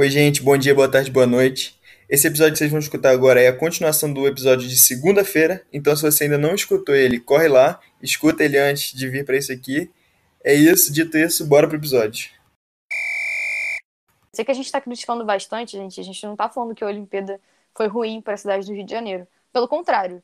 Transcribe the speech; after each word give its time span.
Oi, 0.00 0.08
gente, 0.10 0.44
bom 0.44 0.56
dia, 0.56 0.72
boa 0.72 0.88
tarde, 0.88 1.10
boa 1.10 1.26
noite. 1.26 1.76
Esse 2.08 2.28
episódio 2.28 2.52
que 2.52 2.58
vocês 2.58 2.70
vão 2.70 2.78
escutar 2.78 3.10
agora 3.10 3.42
é 3.42 3.48
a 3.48 3.52
continuação 3.52 4.12
do 4.12 4.28
episódio 4.28 4.68
de 4.68 4.78
segunda-feira, 4.78 5.66
então 5.72 5.96
se 5.96 6.02
você 6.02 6.22
ainda 6.22 6.38
não 6.38 6.54
escutou 6.54 6.94
ele, 6.94 7.18
corre 7.18 7.48
lá, 7.48 7.80
escuta 8.00 8.44
ele 8.44 8.56
antes 8.56 8.96
de 8.96 9.08
vir 9.08 9.24
para 9.24 9.36
esse 9.36 9.50
aqui. 9.50 9.90
É 10.44 10.54
isso, 10.54 10.92
dito 10.92 11.18
isso, 11.18 11.44
bora 11.44 11.66
pro 11.66 11.76
episódio. 11.76 12.30
Sei 14.32 14.44
que 14.44 14.52
a 14.52 14.54
gente 14.54 14.66
está 14.66 14.80
criticando 14.80 15.24
bastante, 15.24 15.72
gente, 15.72 16.00
a 16.00 16.04
gente 16.04 16.24
não 16.24 16.34
está 16.34 16.48
falando 16.48 16.76
que 16.76 16.84
a 16.84 16.86
Olimpíada 16.86 17.40
foi 17.74 17.88
ruim 17.88 18.20
para 18.20 18.34
a 18.34 18.36
cidade 18.36 18.68
do 18.68 18.72
Rio 18.72 18.84
de 18.84 18.92
Janeiro. 18.92 19.26
Pelo 19.52 19.66
contrário, 19.66 20.22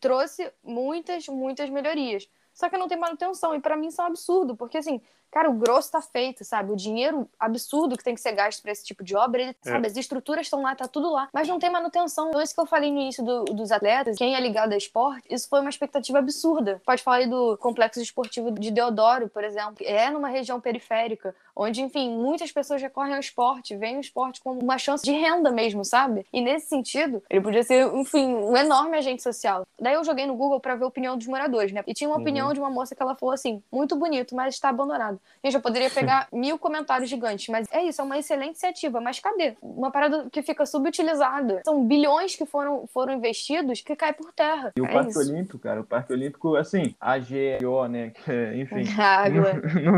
trouxe 0.00 0.50
muitas, 0.60 1.28
muitas 1.28 1.70
melhorias. 1.70 2.28
Só 2.52 2.68
que 2.68 2.76
não 2.76 2.88
tem 2.88 2.98
manutenção, 2.98 3.54
e 3.54 3.60
para 3.60 3.76
mim 3.76 3.86
isso 3.86 4.00
é 4.00 4.04
um 4.04 4.08
absurdo, 4.08 4.56
porque 4.56 4.78
assim, 4.78 5.00
Cara, 5.34 5.50
o 5.50 5.52
grosso 5.52 5.90
tá 5.90 6.00
feito, 6.00 6.44
sabe? 6.44 6.70
O 6.70 6.76
dinheiro 6.76 7.28
absurdo 7.40 7.98
que 7.98 8.04
tem 8.04 8.14
que 8.14 8.20
ser 8.20 8.30
gasto 8.30 8.62
pra 8.62 8.70
esse 8.70 8.84
tipo 8.84 9.02
de 9.02 9.16
obra, 9.16 9.42
ele, 9.42 9.50
é. 9.50 9.68
sabe? 9.68 9.88
As 9.88 9.96
estruturas 9.96 10.46
estão 10.46 10.62
lá, 10.62 10.76
tá 10.76 10.86
tudo 10.86 11.10
lá, 11.10 11.28
mas 11.32 11.48
não 11.48 11.58
tem 11.58 11.68
manutenção. 11.68 12.28
Então, 12.28 12.40
isso 12.40 12.54
que 12.54 12.60
eu 12.60 12.66
falei 12.66 12.92
no 12.92 13.00
início 13.00 13.24
do, 13.24 13.44
dos 13.46 13.72
atletas, 13.72 14.16
quem 14.16 14.36
é 14.36 14.40
ligado 14.40 14.72
a 14.72 14.76
esporte, 14.76 15.26
isso 15.28 15.48
foi 15.48 15.60
uma 15.60 15.70
expectativa 15.70 16.20
absurda. 16.20 16.80
Pode 16.86 17.02
falar 17.02 17.16
aí 17.16 17.26
do 17.26 17.56
complexo 17.56 18.00
esportivo 18.00 18.52
de 18.52 18.70
Deodoro, 18.70 19.28
por 19.28 19.42
exemplo. 19.42 19.74
É 19.80 20.08
numa 20.08 20.28
região 20.28 20.60
periférica, 20.60 21.34
onde, 21.56 21.82
enfim, 21.82 22.16
muitas 22.16 22.52
pessoas 22.52 22.80
recorrem 22.80 23.14
ao 23.14 23.20
esporte, 23.20 23.76
veem 23.76 23.96
o 23.96 24.00
esporte 24.00 24.40
como 24.40 24.60
uma 24.60 24.78
chance 24.78 25.04
de 25.04 25.10
renda 25.10 25.50
mesmo, 25.50 25.84
sabe? 25.84 26.24
E 26.32 26.40
nesse 26.40 26.68
sentido, 26.68 27.20
ele 27.28 27.40
podia 27.40 27.64
ser, 27.64 27.92
enfim, 27.96 28.36
um 28.36 28.56
enorme 28.56 28.96
agente 28.96 29.20
social. 29.20 29.66
Daí 29.80 29.94
eu 29.94 30.04
joguei 30.04 30.26
no 30.26 30.36
Google 30.36 30.60
para 30.60 30.76
ver 30.76 30.84
a 30.84 30.88
opinião 30.88 31.18
dos 31.18 31.26
moradores, 31.26 31.72
né? 31.72 31.82
E 31.88 31.92
tinha 31.92 32.08
uma 32.08 32.16
uhum. 32.16 32.22
opinião 32.22 32.52
de 32.52 32.60
uma 32.60 32.70
moça 32.70 32.94
que 32.94 33.02
ela 33.02 33.16
falou 33.16 33.32
assim: 33.32 33.60
muito 33.72 33.96
bonito, 33.96 34.36
mas 34.36 34.54
está 34.54 34.68
abandonado. 34.68 35.20
Gente, 35.44 35.56
eu 35.56 35.60
poderia 35.60 35.90
pegar 35.90 36.26
mil 36.32 36.58
comentários 36.58 37.10
gigantes, 37.10 37.48
mas 37.48 37.68
é 37.70 37.84
isso, 37.84 38.00
é 38.00 38.04
uma 38.04 38.18
excelente 38.18 38.52
iniciativa. 38.52 38.98
Mas 38.98 39.20
cadê? 39.20 39.54
Uma 39.60 39.90
parada 39.90 40.26
que 40.32 40.42
fica 40.42 40.64
subutilizada. 40.64 41.60
São 41.66 41.86
bilhões 41.86 42.34
que 42.34 42.46
foram, 42.46 42.86
foram 42.86 43.12
investidos 43.12 43.82
que 43.82 43.94
cai 43.94 44.14
por 44.14 44.32
terra. 44.32 44.72
E 44.74 44.80
o 44.80 44.86
é 44.86 44.92
Parque 44.92 45.10
isso. 45.10 45.18
Olímpico, 45.20 45.58
cara, 45.58 45.82
o 45.82 45.84
Parque 45.84 46.14
Olímpico, 46.14 46.56
assim, 46.56 46.94
AGO, 46.98 47.86
né? 47.88 48.14
É, 48.26 48.56
enfim. 48.56 48.84
Água. 48.98 49.50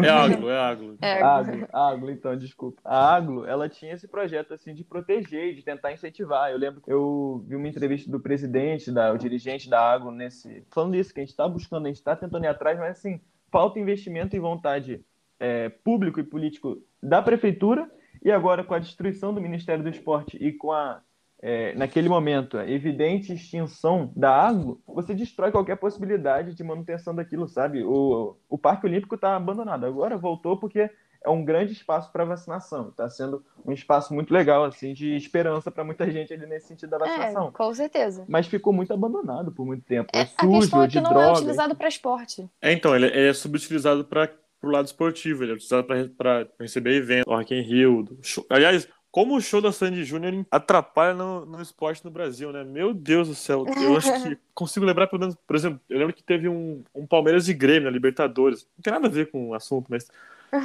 é 0.04 0.08
Aglo, 0.10 0.50
é 0.50 0.58
Aglo. 0.58 0.98
É 1.00 1.22
Aglo, 1.22 1.68
Aglo, 1.72 2.10
então, 2.10 2.36
desculpa. 2.36 2.80
A 2.84 3.14
Aglo, 3.14 3.46
ela 3.46 3.68
tinha 3.68 3.92
esse 3.92 4.08
projeto, 4.08 4.52
assim, 4.52 4.74
de 4.74 4.82
proteger, 4.82 5.54
de 5.54 5.62
tentar 5.62 5.92
incentivar. 5.92 6.50
Eu 6.50 6.58
lembro 6.58 6.80
que 6.80 6.92
eu 6.92 7.44
vi 7.46 7.54
uma 7.54 7.68
entrevista 7.68 8.10
do 8.10 8.18
presidente, 8.18 8.90
da, 8.90 9.12
o 9.12 9.18
dirigente 9.18 9.70
da 9.70 9.80
Aglo, 9.80 10.10
nesse. 10.10 10.64
Falando 10.70 10.96
isso, 10.96 11.14
que 11.14 11.20
a 11.20 11.22
gente 11.22 11.30
está 11.30 11.46
buscando, 11.48 11.86
a 11.86 11.88
gente 11.88 11.98
está 11.98 12.16
tentando 12.16 12.44
ir 12.44 12.48
atrás, 12.48 12.76
mas 12.80 12.98
assim, 12.98 13.20
falta 13.48 13.78
investimento 13.78 14.34
e 14.34 14.40
vontade 14.40 15.04
é, 15.38 15.68
público 15.68 16.20
e 16.20 16.24
político 16.24 16.78
da 17.02 17.20
prefeitura 17.22 17.90
e 18.22 18.30
agora 18.30 18.64
com 18.64 18.74
a 18.74 18.78
destruição 18.78 19.32
do 19.32 19.40
Ministério 19.40 19.82
do 19.82 19.90
Esporte 19.90 20.36
e 20.40 20.52
com 20.52 20.72
a 20.72 21.00
é, 21.40 21.74
naquele 21.74 22.08
momento 22.08 22.56
a 22.56 22.68
evidente 22.68 23.32
extinção 23.32 24.10
da 24.16 24.34
água, 24.34 24.78
você 24.86 25.14
destrói 25.14 25.52
qualquer 25.52 25.76
possibilidade 25.76 26.54
de 26.54 26.64
manutenção 26.64 27.14
daquilo, 27.14 27.46
sabe? 27.46 27.84
O, 27.84 28.36
o 28.48 28.56
Parque 28.56 28.86
Olímpico 28.86 29.14
está 29.14 29.36
abandonado. 29.36 29.84
Agora 29.84 30.16
voltou 30.16 30.58
porque 30.58 30.90
é 31.22 31.30
um 31.30 31.44
grande 31.44 31.72
espaço 31.72 32.10
para 32.12 32.24
vacinação. 32.24 32.88
Está 32.88 33.08
sendo 33.10 33.44
um 33.64 33.72
espaço 33.72 34.14
muito 34.14 34.32
legal, 34.32 34.64
assim, 34.64 34.94
de 34.94 35.14
esperança 35.16 35.70
para 35.70 35.84
muita 35.84 36.10
gente 36.10 36.32
ali 36.32 36.46
nesse 36.46 36.68
sentido 36.68 36.90
da 36.90 36.98
vacinação. 36.98 37.48
É, 37.48 37.50
com 37.50 37.74
certeza. 37.74 38.24
Mas 38.28 38.46
ficou 38.46 38.72
muito 38.72 38.92
abandonado 38.92 39.52
por 39.52 39.66
muito 39.66 39.84
tempo. 39.84 40.08
É, 40.14 40.20
é 40.20 40.26
sujo, 40.26 40.56
a 40.56 40.60
questão 40.60 40.82
é 40.82 40.86
que 40.86 40.92
de 40.92 41.00
não 41.00 41.10
droga. 41.10 41.26
é 41.26 41.32
utilizado 41.32 41.74
para 41.74 41.88
esporte. 41.88 42.48
É, 42.62 42.72
então, 42.72 42.94
ele, 42.94 43.06
ele 43.06 43.28
é 43.28 43.32
subutilizado 43.32 44.04
para 44.04 44.30
pro 44.66 44.72
lado 44.72 44.86
esportivo, 44.86 45.44
ele 45.44 45.52
é 45.52 45.54
utilizado 45.54 45.86
para 46.16 46.48
receber 46.58 46.96
eventos, 46.96 47.32
Rock 47.32 47.54
in 47.54 47.62
Rio. 47.62 48.18
Show. 48.20 48.44
Aliás, 48.50 48.88
como 49.12 49.36
o 49.36 49.40
show 49.40 49.60
da 49.60 49.70
Sandy 49.70 50.04
Júnior 50.04 50.44
atrapalha 50.50 51.14
no, 51.14 51.46
no, 51.46 51.62
esporte 51.62 52.04
no 52.04 52.10
Brasil, 52.10 52.52
né? 52.52 52.64
Meu 52.64 52.92
Deus 52.92 53.28
do 53.28 53.34
céu. 53.34 53.64
Eu 53.80 53.96
acho 53.96 54.12
que 54.22 54.36
consigo 54.52 54.84
lembrar, 54.84 55.06
pelo 55.06 55.20
menos, 55.20 55.36
por 55.46 55.54
exemplo, 55.54 55.80
eu 55.88 55.98
lembro 55.98 56.14
que 56.14 56.22
teve 56.22 56.48
um, 56.48 56.82
um 56.94 57.06
Palmeiras 57.06 57.48
e 57.48 57.54
Grêmio 57.54 57.84
na 57.84 57.90
Libertadores. 57.90 58.66
Não 58.76 58.82
tem 58.82 58.92
nada 58.92 59.06
a 59.06 59.10
ver 59.10 59.30
com 59.30 59.50
o 59.50 59.54
assunto, 59.54 59.86
mas 59.88 60.08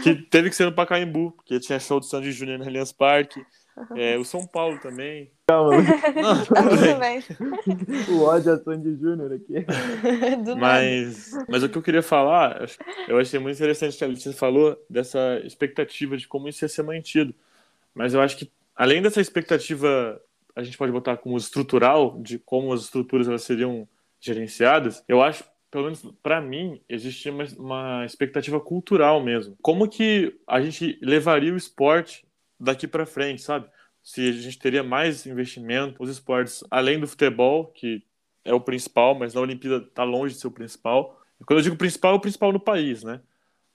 que 0.03 0.15
teve 0.15 0.49
que 0.49 0.55
ser 0.55 0.65
no 0.65 0.73
Pacaembu, 0.73 1.31
porque 1.31 1.59
tinha 1.59 1.79
show 1.79 1.99
do 1.99 2.05
Sandy 2.05 2.31
Júnior 2.31 2.59
no 2.59 2.65
Allianz 2.65 2.91
Parque. 2.91 3.45
É, 3.95 4.17
o 4.17 4.23
São 4.23 4.45
Paulo 4.45 4.79
também. 4.79 5.31
Calma. 5.47 5.77
Não, 6.15 6.45
tudo 6.45 6.99
bem. 6.99 7.23
o 8.09 8.23
ódio 8.23 8.53
a 8.53 8.57
Sandy 8.57 8.95
Júnior 8.95 9.33
aqui. 9.33 9.65
mas, 10.59 11.31
mas 11.47 11.63
o 11.63 11.69
que 11.69 11.77
eu 11.77 11.81
queria 11.81 12.03
falar, 12.03 12.65
eu 13.07 13.19
achei 13.19 13.39
muito 13.39 13.55
interessante 13.55 13.97
que 13.97 14.03
a 14.03 14.07
Letícia 14.07 14.33
falou 14.33 14.77
dessa 14.89 15.41
expectativa 15.43 16.17
de 16.17 16.27
como 16.27 16.47
isso 16.47 16.63
ia 16.63 16.69
ser 16.69 16.83
mantido. 16.83 17.33
Mas 17.93 18.13
eu 18.13 18.21
acho 18.21 18.37
que, 18.37 18.51
além 18.75 19.01
dessa 19.01 19.21
expectativa, 19.21 20.21
a 20.55 20.63
gente 20.63 20.77
pode 20.77 20.91
botar 20.91 21.17
como 21.17 21.37
estrutural, 21.37 22.19
de 22.21 22.39
como 22.39 22.73
as 22.73 22.81
estruturas 22.81 23.27
elas 23.27 23.43
seriam 23.43 23.87
gerenciadas, 24.19 25.03
eu 25.07 25.21
acho 25.21 25.43
pelo 25.71 25.85
menos 25.85 26.05
para 26.21 26.41
mim, 26.41 26.81
existia 26.89 27.31
uma, 27.31 27.45
uma, 27.57 28.05
expectativa 28.05 28.59
cultural 28.59 29.23
mesmo. 29.23 29.57
Como 29.61 29.87
que 29.87 30.37
a 30.45 30.59
gente 30.59 30.99
levaria 31.01 31.53
o 31.53 31.57
esporte 31.57 32.25
daqui 32.61 32.87
para 32.87 33.05
frente, 33.05 33.41
sabe? 33.41 33.67
Se 34.01 34.29
a 34.29 34.31
gente 34.31 34.59
teria 34.59 34.83
mais 34.83 35.25
investimento, 35.25 36.01
os 36.01 36.09
esportes, 36.09 36.63
além 36.69 36.99
do 36.99 37.07
futebol, 37.07 37.67
que 37.67 38.03
é 38.45 38.53
o 38.53 38.61
principal, 38.61 39.15
mas 39.15 39.33
na 39.33 39.41
Olimpíada 39.41 39.85
está 39.85 40.03
longe 40.03 40.35
de 40.35 40.41
ser 40.41 40.47
o 40.47 40.51
principal. 40.51 41.21
Quando 41.45 41.59
eu 41.59 41.63
digo 41.63 41.75
principal, 41.75 42.13
é 42.13 42.15
o 42.15 42.21
principal 42.21 42.51
no 42.51 42.59
país, 42.59 43.03
né? 43.03 43.21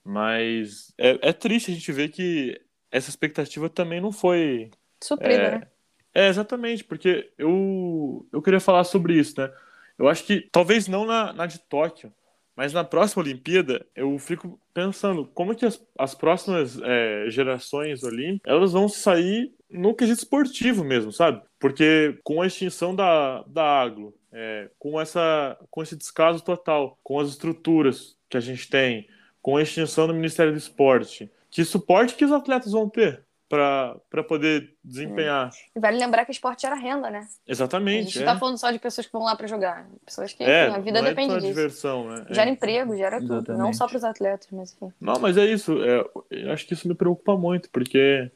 Mas 0.05 0.93
é, 0.99 1.29
é 1.29 1.33
triste 1.33 1.71
a 1.71 1.75
gente 1.75 1.91
ver 1.93 2.09
que 2.09 2.61
essa 2.91 3.11
expectativa 3.11 3.69
também 3.69 4.01
não 4.01 4.13
foi. 4.13 4.71
Suprida, 5.03 5.35
é, 5.35 5.59
né? 5.59 5.69
É, 6.15 6.29
exatamente, 6.29 6.85
porque 6.85 7.33
eu, 7.37 8.27
eu 8.33 8.41
queria 8.41 8.61
falar 8.61 8.85
sobre 8.85 9.15
isso, 9.15 9.41
né? 9.41 9.53
Eu 9.99 10.09
acho 10.09 10.25
que 10.25 10.49
talvez 10.53 10.87
não 10.87 11.05
na, 11.05 11.33
na 11.33 11.47
de 11.47 11.59
Tóquio, 11.59 12.13
mas 12.56 12.72
na 12.72 12.83
próxima 12.83 13.22
Olimpíada, 13.22 13.87
eu 13.94 14.19
fico 14.19 14.59
pensando 14.72 15.27
como 15.34 15.55
que 15.55 15.67
as, 15.67 15.81
as 15.99 16.15
próximas 16.15 16.81
é, 16.83 17.27
gerações 17.28 18.03
olímpicas 18.03 18.50
elas 18.50 18.72
vão 18.72 18.89
sair 18.89 19.55
no 19.71 19.94
quesito 19.94 20.21
esportivo 20.21 20.83
mesmo, 20.83 21.12
sabe? 21.12 21.43
Porque 21.59 22.19
com 22.25 22.41
a 22.41 22.47
extinção 22.47 22.94
da, 22.94 23.43
da 23.43 23.83
Aglo, 23.83 24.15
é, 24.33 24.71
com, 24.78 24.99
essa, 24.99 25.59
com 25.71 25.83
esse 25.83 25.97
descaso 25.97 26.43
total, 26.43 26.99
com 27.03 27.21
as 27.21 27.28
estruturas 27.28 28.17
que 28.28 28.39
a 28.39 28.41
gente 28.41 28.69
tem, 28.71 29.06
com 29.43 29.56
a 29.56 29.62
extinção 29.62 30.06
do 30.06 30.15
Ministério 30.15 30.53
do 30.53 30.59
Esporte, 30.59 31.31
que 31.50 31.65
suporte 31.65 32.15
que 32.15 32.25
os 32.25 32.33
atletas 32.33 32.73
vão 32.73 32.88
ter? 32.88 33.25
Para 33.49 34.25
poder 34.27 34.75
desempenhar. 34.83 35.51
E 35.75 35.81
vale 35.81 35.99
lembrar 35.99 36.25
que 36.25 36.31
o 36.31 36.33
esporte 36.33 36.62
gera 36.62 36.75
renda, 36.75 37.11
né? 37.11 37.27
Exatamente. 37.47 38.01
A 38.01 38.05
gente 38.05 38.23
é. 38.23 38.25
não 38.25 38.33
tá 38.33 38.39
falando 38.39 38.59
só 38.59 38.71
de 38.71 38.79
pessoas 38.79 39.07
que 39.07 39.12
vão 39.12 39.23
lá 39.23 39.37
para 39.37 39.47
jogar. 39.47 39.87
Pessoas 40.05 40.33
que 40.33 40.43
é, 40.43 40.69
enfim, 40.69 40.77
a 40.77 40.81
vida 40.81 41.03
não 41.03 41.09
depende 41.09 41.33
é 41.33 41.37
disso. 41.37 41.47
diversão, 41.47 42.09
né? 42.09 42.27
Gera 42.31 42.51
é. 42.51 42.53
emprego, 42.53 42.97
gera 42.97 43.21
tudo. 43.21 43.35
Exatamente. 43.35 43.62
Não 43.62 43.73
só 43.73 43.87
para 43.87 43.97
os 43.97 44.05
atletas, 44.05 44.49
mas 44.51 44.73
enfim. 44.75 44.93
Não, 45.01 45.21
mas 45.21 45.37
é 45.37 45.47
isso. 45.47 45.83
É, 45.83 46.05
eu 46.31 46.53
acho 46.53 46.67
que 46.67 46.75
isso 46.75 46.89
me 46.89 46.95
preocupa 46.95 47.37
muito, 47.37 47.71
porque 47.71 48.31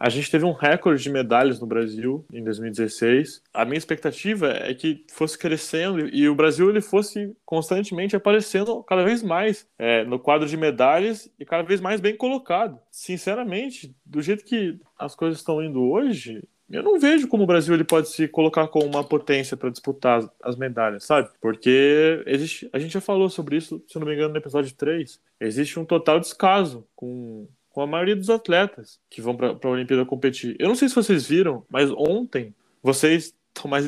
a 0.00 0.08
gente 0.08 0.30
teve 0.30 0.46
um 0.46 0.52
recorde 0.52 1.02
de 1.02 1.10
medalhas 1.10 1.60
no 1.60 1.66
Brasil 1.66 2.24
em 2.32 2.42
2016. 2.42 3.42
A 3.52 3.66
minha 3.66 3.76
expectativa 3.76 4.48
é 4.48 4.72
que 4.72 5.04
fosse 5.10 5.36
crescendo 5.36 6.08
e 6.08 6.26
o 6.26 6.34
Brasil 6.34 6.70
ele 6.70 6.80
fosse 6.80 7.36
constantemente 7.44 8.16
aparecendo 8.16 8.82
cada 8.82 9.04
vez 9.04 9.22
mais 9.22 9.68
é, 9.78 10.02
no 10.04 10.18
quadro 10.18 10.48
de 10.48 10.56
medalhas 10.56 11.30
e 11.38 11.44
cada 11.44 11.62
vez 11.62 11.82
mais 11.82 12.00
bem 12.00 12.16
colocado. 12.16 12.80
Sinceramente, 12.90 13.94
do 14.02 14.22
jeito 14.22 14.42
que 14.42 14.80
as 14.98 15.14
coisas 15.14 15.38
estão 15.38 15.62
indo 15.62 15.82
hoje, 15.82 16.42
eu 16.70 16.82
não 16.82 16.98
vejo 16.98 17.28
como 17.28 17.42
o 17.42 17.46
Brasil 17.46 17.74
ele 17.74 17.84
pode 17.84 18.08
se 18.08 18.26
colocar 18.26 18.68
como 18.68 18.86
uma 18.86 19.04
potência 19.04 19.54
para 19.54 19.68
disputar 19.68 20.20
as, 20.20 20.30
as, 20.42 20.56
medalhas, 20.56 21.04
sabe? 21.04 21.28
Porque 21.42 22.22
existe, 22.26 22.70
a 22.72 22.78
gente 22.78 22.92
já 22.92 23.02
falou 23.02 23.28
sobre 23.28 23.56
isso, 23.56 23.84
se 23.86 23.98
não 23.98 24.06
me 24.06 24.14
engano, 24.14 24.32
no 24.32 24.38
episódio 24.38 24.74
3. 24.74 25.20
Existe 25.40 25.78
um 25.78 25.84
total 25.84 26.18
descaso 26.18 26.86
com 26.96 27.46
com 27.70 27.80
a 27.80 27.86
maioria 27.86 28.16
dos 28.16 28.28
atletas 28.28 29.00
que 29.08 29.20
vão 29.20 29.36
para 29.36 29.56
a 29.62 29.68
Olimpíada 29.68 30.04
competir. 30.04 30.56
Eu 30.58 30.68
não 30.68 30.74
sei 30.74 30.88
se 30.88 30.94
vocês 30.94 31.26
viram, 31.26 31.64
mas 31.68 31.90
ontem, 31.90 32.54
vocês 32.82 33.34
estão 33.54 33.70
mais 33.70 33.86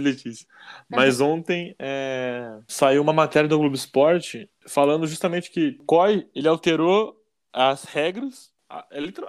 mas 0.88 1.20
uhum. 1.20 1.32
ontem 1.32 1.75
é, 1.79 2.58
saiu 2.67 3.00
uma 3.00 3.12
matéria 3.12 3.49
do 3.49 3.58
Globo 3.58 3.75
Esporte 3.75 4.49
falando 4.67 5.06
justamente 5.06 5.50
que 5.50 5.79
COI 5.87 6.26
ele 6.34 6.49
alterou 6.49 7.17
as 7.52 7.84
regras 7.84 8.52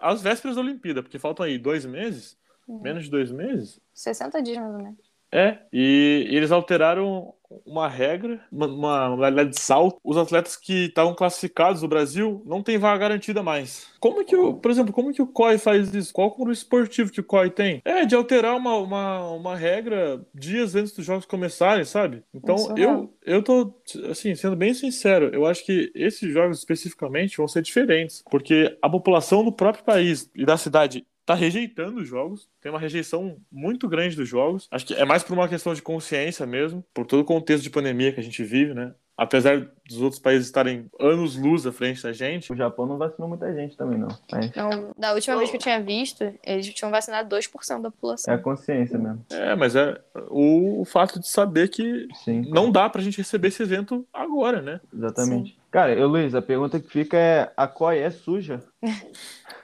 às 0.01 0.21
vésperas 0.21 0.55
da 0.55 0.61
Olimpíada, 0.61 1.03
porque 1.03 1.19
faltam 1.19 1.45
aí 1.45 1.57
dois 1.57 1.85
meses, 1.85 2.37
uhum. 2.67 2.81
menos 2.81 3.05
de 3.05 3.11
dois 3.11 3.31
meses. 3.31 3.79
60 3.93 4.41
dias 4.41 4.57
mais 4.57 4.73
ou 4.73 4.81
menos. 4.81 5.13
É, 5.31 5.57
e 5.71 6.27
eles 6.29 6.51
alteraram 6.51 7.33
uma 7.65 7.87
regra, 7.87 8.39
uma 8.51 9.09
modalidade 9.09 9.51
de 9.51 9.59
salto. 9.59 9.99
Os 10.03 10.17
atletas 10.17 10.55
que 10.55 10.85
estavam 10.85 11.13
classificados 11.13 11.81
no 11.81 11.87
Brasil 11.87 12.41
não 12.45 12.63
têm 12.63 12.77
vaga 12.77 12.99
garantida 12.99 13.43
mais. 13.43 13.87
Como 13.99 14.23
que 14.25 14.35
o, 14.35 14.53
por 14.53 14.71
exemplo, 14.71 14.93
como 14.93 15.13
que 15.13 15.21
o 15.21 15.27
COI 15.27 15.57
faz 15.57 15.93
isso? 15.93 16.13
Qual 16.13 16.33
o 16.37 16.51
esportivo 16.51 17.11
que 17.11 17.19
o 17.19 17.23
COI 17.23 17.49
tem? 17.49 17.81
É 17.85 18.05
de 18.05 18.15
alterar 18.15 18.55
uma, 18.55 18.75
uma, 18.75 19.29
uma 19.31 19.55
regra 19.55 20.21
dias 20.33 20.75
antes 20.75 20.93
dos 20.93 21.05
jogos 21.05 21.25
começarem, 21.25 21.85
sabe? 21.85 22.23
Então, 22.33 22.55
eu, 22.77 23.13
eu 23.25 23.41
tô, 23.41 23.73
assim, 24.09 24.35
sendo 24.35 24.55
bem 24.55 24.73
sincero, 24.73 25.29
eu 25.33 25.45
acho 25.45 25.65
que 25.65 25.91
esses 25.95 26.31
jogos 26.31 26.57
especificamente 26.59 27.37
vão 27.37 27.47
ser 27.47 27.61
diferentes, 27.61 28.23
porque 28.29 28.77
a 28.81 28.89
população 28.89 29.43
do 29.43 29.51
próprio 29.51 29.83
país 29.83 30.29
e 30.35 30.45
da 30.45 30.57
cidade 30.57 31.05
tá 31.25 31.33
rejeitando 31.33 32.01
os 32.01 32.07
jogos, 32.07 32.49
tem 32.61 32.71
uma 32.71 32.79
rejeição 32.79 33.37
muito 33.51 33.87
grande 33.87 34.15
dos 34.15 34.27
jogos. 34.27 34.67
Acho 34.71 34.85
que 34.85 34.93
é 34.93 35.05
mais 35.05 35.23
por 35.23 35.33
uma 35.33 35.47
questão 35.47 35.73
de 35.73 35.81
consciência 35.81 36.45
mesmo, 36.45 36.83
por 36.93 37.05
todo 37.05 37.21
o 37.21 37.25
contexto 37.25 37.63
de 37.63 37.69
pandemia 37.69 38.11
que 38.11 38.19
a 38.19 38.23
gente 38.23 38.43
vive, 38.43 38.73
né? 38.73 38.93
apesar 39.17 39.69
dos 39.87 40.01
outros 40.01 40.19
países 40.19 40.47
estarem 40.47 40.89
anos 40.99 41.35
luz 41.37 41.65
à 41.65 41.71
frente 41.71 42.01
da 42.03 42.11
gente. 42.11 42.51
O 42.51 42.55
Japão 42.55 42.85
não 42.85 42.97
vacinou 42.97 43.29
muita 43.29 43.53
gente 43.53 43.77
também, 43.77 43.97
não. 43.97 44.07
Mas... 44.31 44.51
não 44.55 44.91
da 44.97 45.13
última 45.13 45.37
vez 45.37 45.49
que 45.49 45.57
eu 45.57 45.61
tinha 45.61 45.81
visto, 45.81 46.33
eles 46.43 46.67
tinham 46.73 46.91
vacinado 46.91 47.33
2% 47.35 47.81
da 47.81 47.91
população. 47.91 48.33
É 48.33 48.37
a 48.37 48.39
consciência 48.39 48.97
mesmo. 48.97 49.25
É, 49.31 49.55
mas 49.55 49.75
é 49.75 49.99
o, 50.29 50.81
o 50.81 50.85
fato 50.85 51.19
de 51.19 51.27
saber 51.27 51.69
que 51.69 52.07
Sim. 52.23 52.49
não 52.49 52.71
dá 52.71 52.89
pra 52.89 53.01
gente 53.01 53.17
receber 53.17 53.49
esse 53.49 53.63
evento 53.63 54.05
agora, 54.11 54.61
né? 54.61 54.81
Exatamente. 54.93 55.53
Sim. 55.53 55.62
Cara, 55.73 55.91
eu, 55.91 56.07
Luiz, 56.07 56.35
a 56.35 56.41
pergunta 56.41 56.79
que 56.79 56.87
fica 56.87 57.17
é: 57.17 57.51
a 57.57 57.67
COI 57.67 57.97
é 57.97 58.11
suja? 58.11 58.63
É. 58.83 58.91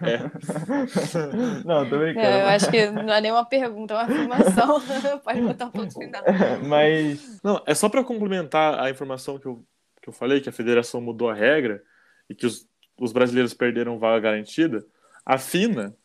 não, 1.64 1.88
tô 1.88 2.00
brincando. 2.00 2.26
É, 2.26 2.42
eu 2.42 2.48
acho 2.48 2.72
que 2.72 2.90
não 2.90 3.14
é 3.14 3.22
nenhuma 3.22 3.46
pergunta, 3.46 3.94
é 3.94 3.98
uma 3.98 4.06
afirmação. 4.06 4.82
Pode 5.24 5.42
botar 5.42 5.66
um 5.68 5.70
ponto 5.70 5.94
final. 5.94 6.24
Mas. 6.66 7.40
Não, 7.44 7.62
é 7.64 7.76
só 7.76 7.88
para 7.88 8.04
complementar 8.04 8.80
a 8.80 8.90
informação 8.90 9.38
que 9.38 9.46
eu, 9.46 9.64
que 10.02 10.10
eu 10.10 10.14
falei, 10.14 10.42
que 10.42 10.50
a 10.50 10.52
federação 10.52 11.00
mudou 11.00 11.30
a 11.30 11.36
regra 11.36 11.84
e 12.28 12.34
que 12.34 12.48
os, 12.48 12.68
os 13.00 13.12
brasileiros 13.12 13.54
perderam 13.54 14.00
vaga 14.00 14.20
garantida. 14.20 14.84
A 15.24 15.38
FINA, 15.38 15.96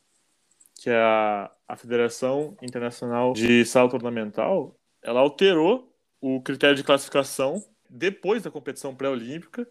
que 0.83 0.91
é 0.91 0.99
a, 0.99 1.50
a 1.67 1.77
Federação 1.77 2.55
Internacional 2.61 3.33
de 3.33 3.65
Salto 3.65 3.95
Ornamental, 3.95 4.77
ela 5.03 5.21
alterou 5.21 5.91
o 6.21 6.43
critério 6.43 6.77
de 6.77 6.85
classificação 6.85 7.65
depois 7.89 8.43
da 8.43 8.50
competição 8.50 8.95
pré-olímpica 8.95 9.67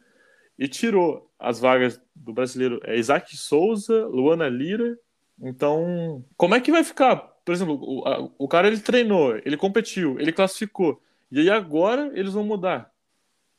e 0.58 0.68
tirou 0.68 1.32
as 1.40 1.60
vagas 1.60 2.00
do 2.16 2.34
brasileiro 2.34 2.80
é 2.84 2.98
Isaac 2.98 3.36
Souza, 3.36 4.06
Luana 4.06 4.48
Lira. 4.48 4.98
Então, 5.42 6.24
como 6.38 6.56
é 6.56 6.62
que 6.62 6.72
vai 6.72 6.84
ficar? 6.84 7.18
Por 7.44 7.54
exemplo, 7.54 7.78
o, 7.82 8.08
a, 8.08 8.30
o 8.38 8.48
cara 8.48 8.68
ele 8.68 8.80
treinou, 8.80 9.36
ele 9.46 9.58
competiu, 9.58 10.20
ele 10.20 10.32
classificou. 10.32 11.02
E 11.32 11.40
aí 11.40 11.50
agora 11.50 12.12
eles 12.14 12.34
vão 12.34 12.44
mudar. 12.46 12.92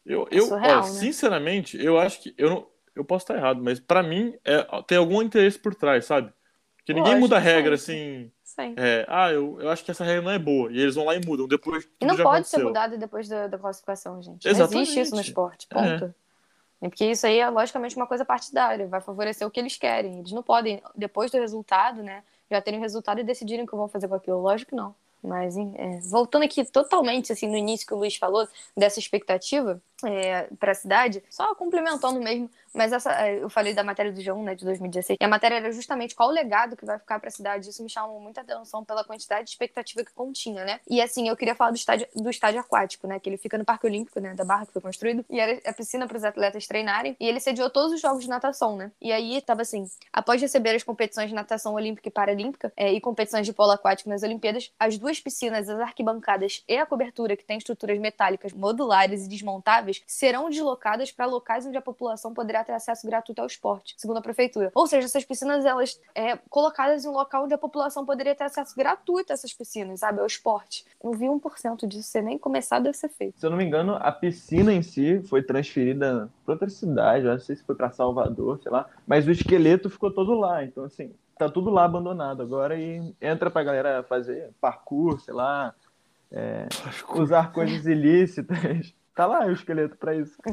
Eu, 0.06 0.28
é 0.30 0.38
eu 0.38 0.46
surreal, 0.46 0.82
ó, 0.82 0.86
né? 0.86 0.90
sinceramente, 0.90 1.82
eu 1.82 1.98
acho 1.98 2.22
que 2.22 2.34
eu 2.38 2.48
não, 2.50 2.66
eu 2.94 3.04
posso 3.04 3.24
estar 3.24 3.36
errado, 3.36 3.62
mas 3.62 3.80
para 3.80 4.02
mim 4.02 4.34
é, 4.44 4.64
tem 4.86 4.96
algum 4.98 5.20
interesse 5.20 5.58
por 5.58 5.74
trás, 5.74 6.04
sabe? 6.04 6.32
Que 6.84 6.92
ninguém 6.92 7.12
Lógico, 7.14 7.20
muda 7.22 7.36
a 7.36 7.40
regra 7.40 7.76
sempre. 7.78 8.02
assim. 8.04 8.32
Sim. 8.44 8.74
É, 8.76 9.06
ah, 9.08 9.32
eu, 9.32 9.58
eu 9.60 9.70
acho 9.70 9.82
que 9.82 9.90
essa 9.90 10.04
regra 10.04 10.20
não 10.22 10.30
é 10.30 10.38
boa. 10.38 10.70
E 10.70 10.78
eles 10.78 10.94
vão 10.94 11.06
lá 11.06 11.16
e 11.16 11.20
mudam. 11.24 11.48
Depois 11.48 11.88
E 11.98 12.04
não 12.04 12.14
pode 12.14 12.28
aconteceu. 12.28 12.58
ser 12.60 12.64
mudado 12.64 12.98
depois 12.98 13.26
da, 13.26 13.46
da 13.48 13.58
classificação, 13.58 14.22
gente. 14.22 14.44
Não 14.44 14.50
Exatamente. 14.52 14.82
existe 14.82 15.00
isso 15.00 15.14
no 15.14 15.20
esporte. 15.22 15.66
É. 15.70 15.74
Ponto. 15.74 16.04
E 16.04 16.14
Porque 16.90 17.04
isso 17.06 17.26
aí 17.26 17.38
é 17.38 17.48
logicamente 17.48 17.96
uma 17.96 18.06
coisa 18.06 18.24
partidária, 18.24 18.86
vai 18.86 19.00
favorecer 19.00 19.46
o 19.46 19.50
que 19.50 19.60
eles 19.60 19.76
querem. 19.76 20.18
Eles 20.18 20.32
não 20.32 20.42
podem, 20.42 20.82
depois 20.94 21.30
do 21.30 21.38
resultado, 21.38 22.02
né, 22.02 22.22
já 22.50 22.60
terem 22.60 22.80
resultado 22.80 23.20
e 23.20 23.24
decidirem 23.24 23.64
o 23.64 23.68
que 23.68 23.76
vão 23.76 23.88
fazer 23.88 24.08
com 24.08 24.14
aquilo. 24.14 24.40
Lógico 24.40 24.70
que 24.70 24.76
não. 24.76 24.94
Mas, 25.24 25.56
é, 25.56 26.00
voltando 26.02 26.44
aqui 26.44 26.62
totalmente, 26.64 27.32
assim, 27.32 27.48
no 27.48 27.56
início 27.56 27.86
que 27.86 27.94
o 27.94 27.96
Luiz 27.96 28.16
falou, 28.16 28.46
dessa 28.76 28.98
expectativa 28.98 29.80
é, 30.04 30.48
para 30.58 30.72
a 30.72 30.74
cidade, 30.74 31.22
só 31.30 31.54
complementando 31.54 32.20
mesmo, 32.20 32.50
mas 32.74 32.92
essa, 32.92 33.12
é, 33.24 33.42
eu 33.42 33.48
falei 33.48 33.72
da 33.72 33.84
matéria 33.84 34.12
do 34.12 34.20
G1, 34.20 34.42
né, 34.42 34.54
de 34.54 34.64
2016, 34.64 35.16
e 35.20 35.24
a 35.24 35.28
matéria 35.28 35.56
era 35.56 35.72
justamente 35.72 36.14
qual 36.14 36.28
o 36.28 36.32
legado 36.32 36.76
que 36.76 36.84
vai 36.84 36.98
ficar 36.98 37.18
para 37.18 37.28
a 37.28 37.30
cidade. 37.30 37.70
Isso 37.70 37.82
me 37.82 37.88
chamou 37.88 38.20
muita 38.20 38.40
atenção 38.40 38.84
pela 38.84 39.04
quantidade 39.04 39.44
de 39.44 39.50
expectativa 39.50 40.04
que 40.04 40.12
continha, 40.12 40.64
né? 40.64 40.80
E 40.88 41.00
assim, 41.00 41.28
eu 41.28 41.36
queria 41.36 41.54
falar 41.54 41.70
do 41.70 41.76
estádio, 41.76 42.06
do 42.14 42.28
estádio 42.28 42.60
aquático, 42.60 43.06
né, 43.06 43.18
que 43.18 43.28
ele 43.28 43.36
fica 43.36 43.56
no 43.56 43.64
Parque 43.64 43.86
Olímpico, 43.86 44.20
né, 44.20 44.34
da 44.34 44.44
Barra 44.44 44.66
que 44.66 44.72
foi 44.72 44.82
construído, 44.82 45.24
e 45.30 45.38
era 45.38 45.60
a 45.64 45.72
piscina 45.72 46.06
para 46.06 46.16
os 46.16 46.24
atletas 46.24 46.66
treinarem, 46.66 47.16
e 47.18 47.26
ele 47.28 47.40
sediou 47.40 47.70
todos 47.70 47.92
os 47.92 48.00
jogos 48.00 48.24
de 48.24 48.28
natação, 48.28 48.76
né? 48.76 48.90
E 49.00 49.12
aí 49.12 49.40
tava 49.40 49.62
assim, 49.62 49.88
após 50.12 50.42
receber 50.42 50.74
as 50.74 50.82
competições 50.82 51.28
de 51.28 51.34
natação 51.34 51.74
olímpica 51.74 52.08
e 52.08 52.12
paralímpica 52.12 52.72
é, 52.76 52.92
e 52.92 53.00
competições 53.00 53.46
de 53.46 53.52
polo 53.52 53.70
aquático 53.70 54.10
nas 54.10 54.22
Olimpíadas, 54.22 54.72
as 54.78 54.98
duas 54.98 55.13
piscinas, 55.20 55.68
as 55.68 55.80
arquibancadas 55.80 56.62
e 56.68 56.76
a 56.76 56.86
cobertura, 56.86 57.36
que 57.36 57.44
tem 57.44 57.58
estruturas 57.58 57.98
metálicas 57.98 58.52
modulares 58.52 59.26
e 59.26 59.28
desmontáveis, 59.28 60.02
serão 60.06 60.48
deslocadas 60.48 61.10
para 61.10 61.26
locais 61.26 61.66
onde 61.66 61.76
a 61.76 61.82
população 61.82 62.32
poderá 62.32 62.64
ter 62.64 62.72
acesso 62.72 63.06
gratuito 63.06 63.40
ao 63.40 63.46
esporte, 63.46 63.94
segundo 63.96 64.18
a 64.18 64.22
prefeitura. 64.22 64.70
Ou 64.74 64.86
seja, 64.86 65.06
essas 65.06 65.24
piscinas, 65.24 65.64
elas 65.64 66.00
é, 66.14 66.36
colocadas 66.48 67.04
em 67.04 67.08
um 67.08 67.12
local 67.12 67.44
onde 67.44 67.54
a 67.54 67.58
população 67.58 68.04
poderia 68.04 68.34
ter 68.34 68.44
acesso 68.44 68.74
gratuito 68.76 69.32
a 69.32 69.34
essas 69.34 69.52
piscinas, 69.52 70.00
sabe, 70.00 70.20
ao 70.20 70.26
esporte. 70.26 70.84
Não 71.02 71.12
vi 71.12 71.26
1% 71.26 71.86
disso 71.86 72.08
ser 72.08 72.22
nem 72.22 72.38
começado 72.38 72.86
a 72.86 72.92
ser 72.92 73.08
feito. 73.08 73.38
Se 73.38 73.46
eu 73.46 73.50
não 73.50 73.56
me 73.56 73.64
engano, 73.64 73.94
a 73.94 74.12
piscina 74.12 74.72
em 74.72 74.82
si 74.82 75.20
foi 75.22 75.42
transferida 75.42 76.30
para 76.44 76.54
outra 76.54 76.68
cidade, 76.68 77.24
eu 77.24 77.32
não 77.32 77.38
sei 77.38 77.56
se 77.56 77.62
foi 77.64 77.74
para 77.74 77.90
Salvador, 77.90 78.60
sei 78.62 78.70
lá, 78.70 78.88
mas 79.06 79.26
o 79.26 79.30
esqueleto 79.30 79.90
ficou 79.90 80.10
todo 80.10 80.34
lá, 80.34 80.64
então 80.64 80.84
assim, 80.84 81.12
tá 81.38 81.48
tudo 81.48 81.70
lá 81.70 81.84
abandonado 81.84 82.42
agora 82.42 82.78
e 82.78 83.14
entra 83.20 83.50
pra 83.50 83.64
galera 83.64 84.02
fazer 84.02 84.50
parkour, 84.60 85.20
sei 85.20 85.34
lá, 85.34 85.74
é, 86.30 86.66
usar 87.14 87.52
coisas 87.52 87.86
ilícitas. 87.86 88.94
Tá 89.14 89.26
lá 89.26 89.46
o 89.46 89.52
esqueleto 89.52 89.96
pra 89.96 90.16
isso. 90.16 90.36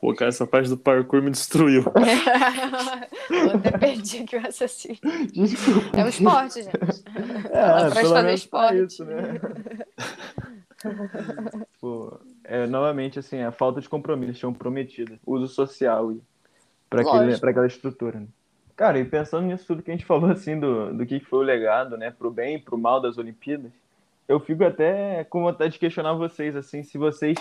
Pô, 0.00 0.14
cara, 0.14 0.30
essa 0.30 0.46
parte 0.46 0.70
do 0.70 0.78
parkour 0.78 1.20
me 1.20 1.30
destruiu. 1.30 1.84
eu 3.30 3.50
até 3.50 3.76
perdi 3.76 4.22
aqui 4.22 4.36
o 4.36 4.40
raciocínio. 4.40 4.98
Desculpa. 5.30 5.94
É 5.94 6.04
um 6.04 6.08
esporte, 6.08 6.62
gente. 6.62 7.04
É, 7.50 7.58
Ela 7.58 7.90
fazer 7.90 8.32
esporte. 8.32 8.82
isso, 8.82 9.04
né? 9.04 9.38
Pô, 11.80 12.18
é, 12.44 12.66
novamente, 12.66 13.18
assim, 13.18 13.42
a 13.42 13.52
falta 13.52 13.80
de 13.80 13.88
compromisso, 13.90 14.38
tinham 14.38 14.54
prometido 14.54 15.18
uso 15.26 15.48
social 15.48 16.14
para 16.88 17.50
aquela 17.50 17.66
estrutura. 17.66 18.20
Né? 18.20 18.26
Cara, 18.76 18.98
e 18.98 19.04
pensando 19.04 19.46
nisso 19.46 19.66
tudo 19.66 19.82
que 19.82 19.90
a 19.90 19.94
gente 19.94 20.06
falou, 20.06 20.30
assim, 20.30 20.58
do, 20.58 20.94
do 20.94 21.04
que 21.04 21.20
foi 21.20 21.40
o 21.40 21.42
legado, 21.42 21.96
né, 21.96 22.10
pro 22.10 22.30
bem 22.30 22.56
e 22.56 22.58
pro 22.58 22.78
mal 22.78 23.00
das 23.00 23.18
Olimpíadas, 23.18 23.72
eu 24.28 24.38
fico 24.38 24.62
até 24.64 25.24
com 25.24 25.42
vontade 25.42 25.72
de 25.72 25.78
questionar 25.78 26.12
vocês, 26.12 26.54
assim, 26.54 26.82
se 26.82 26.98
vocês 26.98 27.36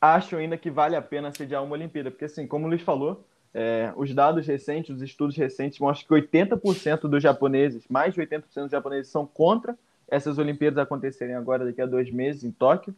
acham 0.00 0.38
ainda 0.40 0.58
que 0.58 0.70
vale 0.70 0.96
a 0.96 1.02
pena 1.02 1.32
sediar 1.32 1.62
uma 1.62 1.74
Olimpíada. 1.74 2.10
Porque, 2.10 2.24
assim, 2.24 2.46
como 2.46 2.66
o 2.66 2.68
Luiz 2.68 2.82
falou, 2.82 3.24
é, 3.54 3.92
os 3.96 4.12
dados 4.12 4.46
recentes, 4.46 4.96
os 4.96 5.02
estudos 5.02 5.36
recentes 5.36 5.78
mostram 5.78 6.20
que 6.20 6.28
80% 6.28 7.02
dos 7.02 7.22
japoneses, 7.22 7.84
mais 7.88 8.12
de 8.12 8.20
80% 8.20 8.42
dos 8.56 8.70
japoneses 8.70 9.10
são 9.12 9.24
contra 9.24 9.78
essas 10.08 10.36
Olimpíadas 10.38 10.78
acontecerem 10.78 11.36
agora, 11.36 11.64
daqui 11.64 11.80
a 11.80 11.86
dois 11.86 12.10
meses, 12.10 12.42
em 12.42 12.50
Tóquio. 12.50 12.94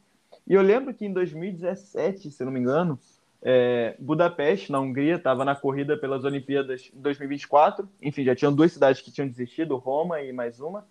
E 0.47 0.55
eu 0.55 0.63
lembro 0.63 0.95
que 0.95 1.05
em 1.05 1.13
2017, 1.13 2.31
se 2.31 2.45
não 2.45 2.51
me 2.51 2.61
engano, 2.61 2.99
é, 3.45 3.95
Budapeste, 3.99 4.73
na 4.73 4.81
Hungria, 4.81 5.17
estava 5.17 5.45
na 5.45 5.55
corrida 5.55 5.99
pelas 5.99 6.25
Olimpíadas 6.25 6.81
de 6.83 6.93
2024. 6.95 7.87
Enfim, 8.01 8.25
já 8.25 8.35
tinham 8.35 8.55
duas 8.55 8.73
cidades 8.73 9.03
que 9.03 9.13
tinham 9.13 9.29
desistido, 9.29 9.77
Roma 9.77 10.23
e 10.23 10.33
mais 10.33 10.61
uma. 10.61 10.87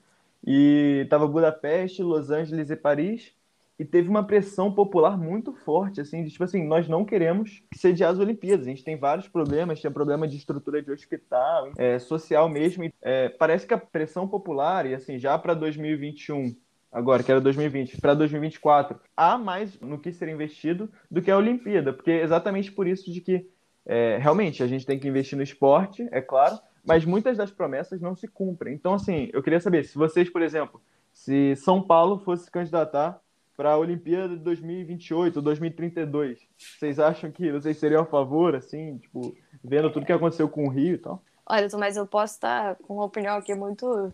E 0.45 1.01
estava 1.03 1.27
Budapeste, 1.27 2.03
Los 2.03 2.29
Angeles 2.29 2.69
e 2.69 2.75
Paris. 2.75 3.33
E 3.79 3.83
teve 3.83 4.07
uma 4.07 4.23
pressão 4.23 4.71
popular 4.71 5.17
muito 5.17 5.51
forte, 5.51 5.99
assim, 5.99 6.23
de 6.23 6.29
tipo 6.29 6.43
assim, 6.43 6.63
nós 6.63 6.87
não 6.87 7.03
queremos 7.03 7.63
sediar 7.73 8.11
as 8.11 8.19
Olimpíadas. 8.19 8.67
A 8.67 8.69
gente 8.69 8.83
tem 8.83 8.95
vários 8.95 9.27
problemas, 9.27 9.81
tem 9.81 9.91
problema 9.91 10.27
de 10.27 10.37
estrutura 10.37 10.79
de 10.79 10.91
hospital, 10.91 11.71
é, 11.75 11.97
social 11.97 12.47
mesmo. 12.47 12.87
É, 13.01 13.29
parece 13.29 13.65
que 13.65 13.73
a 13.73 13.79
pressão 13.79 14.27
popular, 14.27 14.85
e 14.85 14.93
assim, 14.93 15.17
já 15.17 15.39
para 15.39 15.55
2021, 15.55 16.55
agora, 16.93 17.23
que 17.23 17.31
era 17.31 17.41
2020, 17.41 17.99
para 17.99 18.13
2024, 18.13 18.99
há 19.17 19.37
mais 19.37 19.79
no 19.81 19.97
que 19.97 20.11
ser 20.11 20.29
investido 20.29 20.89
do 21.09 21.21
que 21.21 21.31
a 21.31 21.37
Olimpíada, 21.37 21.91
porque 21.91 22.11
é 22.11 22.21
exatamente 22.21 22.71
por 22.71 22.87
isso 22.87 23.11
de 23.11 23.19
que 23.19 23.49
é, 23.85 24.17
realmente 24.17 24.61
a 24.61 24.67
gente 24.67 24.85
tem 24.85 24.99
que 24.99 25.07
investir 25.07 25.35
no 25.35 25.43
esporte, 25.43 26.07
é 26.11 26.21
claro, 26.21 26.59
mas 26.85 27.03
muitas 27.03 27.37
das 27.37 27.51
promessas 27.51 27.99
não 27.99 28.15
se 28.15 28.27
cumprem. 28.27 28.75
Então, 28.75 28.93
assim, 28.93 29.29
eu 29.33 29.41
queria 29.41 29.59
saber 29.59 29.83
se 29.85 29.97
vocês, 29.97 30.29
por 30.29 30.41
exemplo, 30.41 30.81
se 31.11 31.55
São 31.55 31.81
Paulo 31.81 32.19
fosse 32.19 32.45
se 32.45 32.51
candidatar 32.51 33.19
para 33.55 33.71
a 33.71 33.77
Olimpíada 33.77 34.29
de 34.29 34.43
2028, 34.43 35.41
2032, 35.41 36.39
vocês 36.57 36.99
acham 36.99 37.31
que 37.31 37.51
vocês 37.51 37.77
seriam 37.77 38.01
a 38.01 38.05
favor, 38.05 38.55
assim, 38.55 38.97
tipo, 38.97 39.35
vendo 39.63 39.91
tudo 39.91 40.05
que 40.05 40.13
aconteceu 40.13 40.49
com 40.49 40.65
o 40.67 40.69
Rio 40.69 40.95
e 40.95 40.97
tal? 40.97 41.21
Olha, 41.45 41.67
mas 41.77 41.97
eu 41.97 42.07
posso 42.07 42.35
estar 42.35 42.75
com 42.77 42.95
uma 42.95 43.05
opinião 43.05 43.35
aqui 43.35 43.53
muito. 43.53 44.13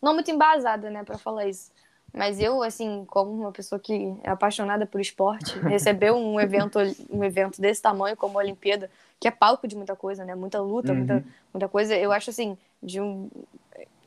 Não 0.00 0.14
muito 0.14 0.30
embasada, 0.30 0.90
né, 0.90 1.02
para 1.04 1.18
falar 1.18 1.46
isso. 1.48 1.72
Mas 2.12 2.40
eu, 2.40 2.62
assim, 2.62 3.04
como 3.06 3.30
uma 3.32 3.52
pessoa 3.52 3.78
que 3.78 4.14
é 4.22 4.30
apaixonada 4.30 4.86
por 4.86 5.00
esporte, 5.00 5.58
receber 5.60 6.12
um 6.12 6.40
evento, 6.40 6.78
um 7.10 7.22
evento 7.22 7.60
desse 7.60 7.82
tamanho 7.82 8.16
como 8.16 8.38
a 8.38 8.42
Olimpíada, 8.42 8.90
que 9.20 9.28
é 9.28 9.30
palco 9.30 9.68
de 9.68 9.76
muita 9.76 9.94
coisa, 9.94 10.24
né? 10.24 10.34
Muita 10.34 10.60
luta, 10.60 10.92
Uhum. 10.92 10.98
muita, 10.98 11.24
muita 11.52 11.68
coisa, 11.68 11.94
eu 11.96 12.10
acho 12.12 12.30
assim, 12.30 12.56
de 12.82 13.00
um. 13.00 13.28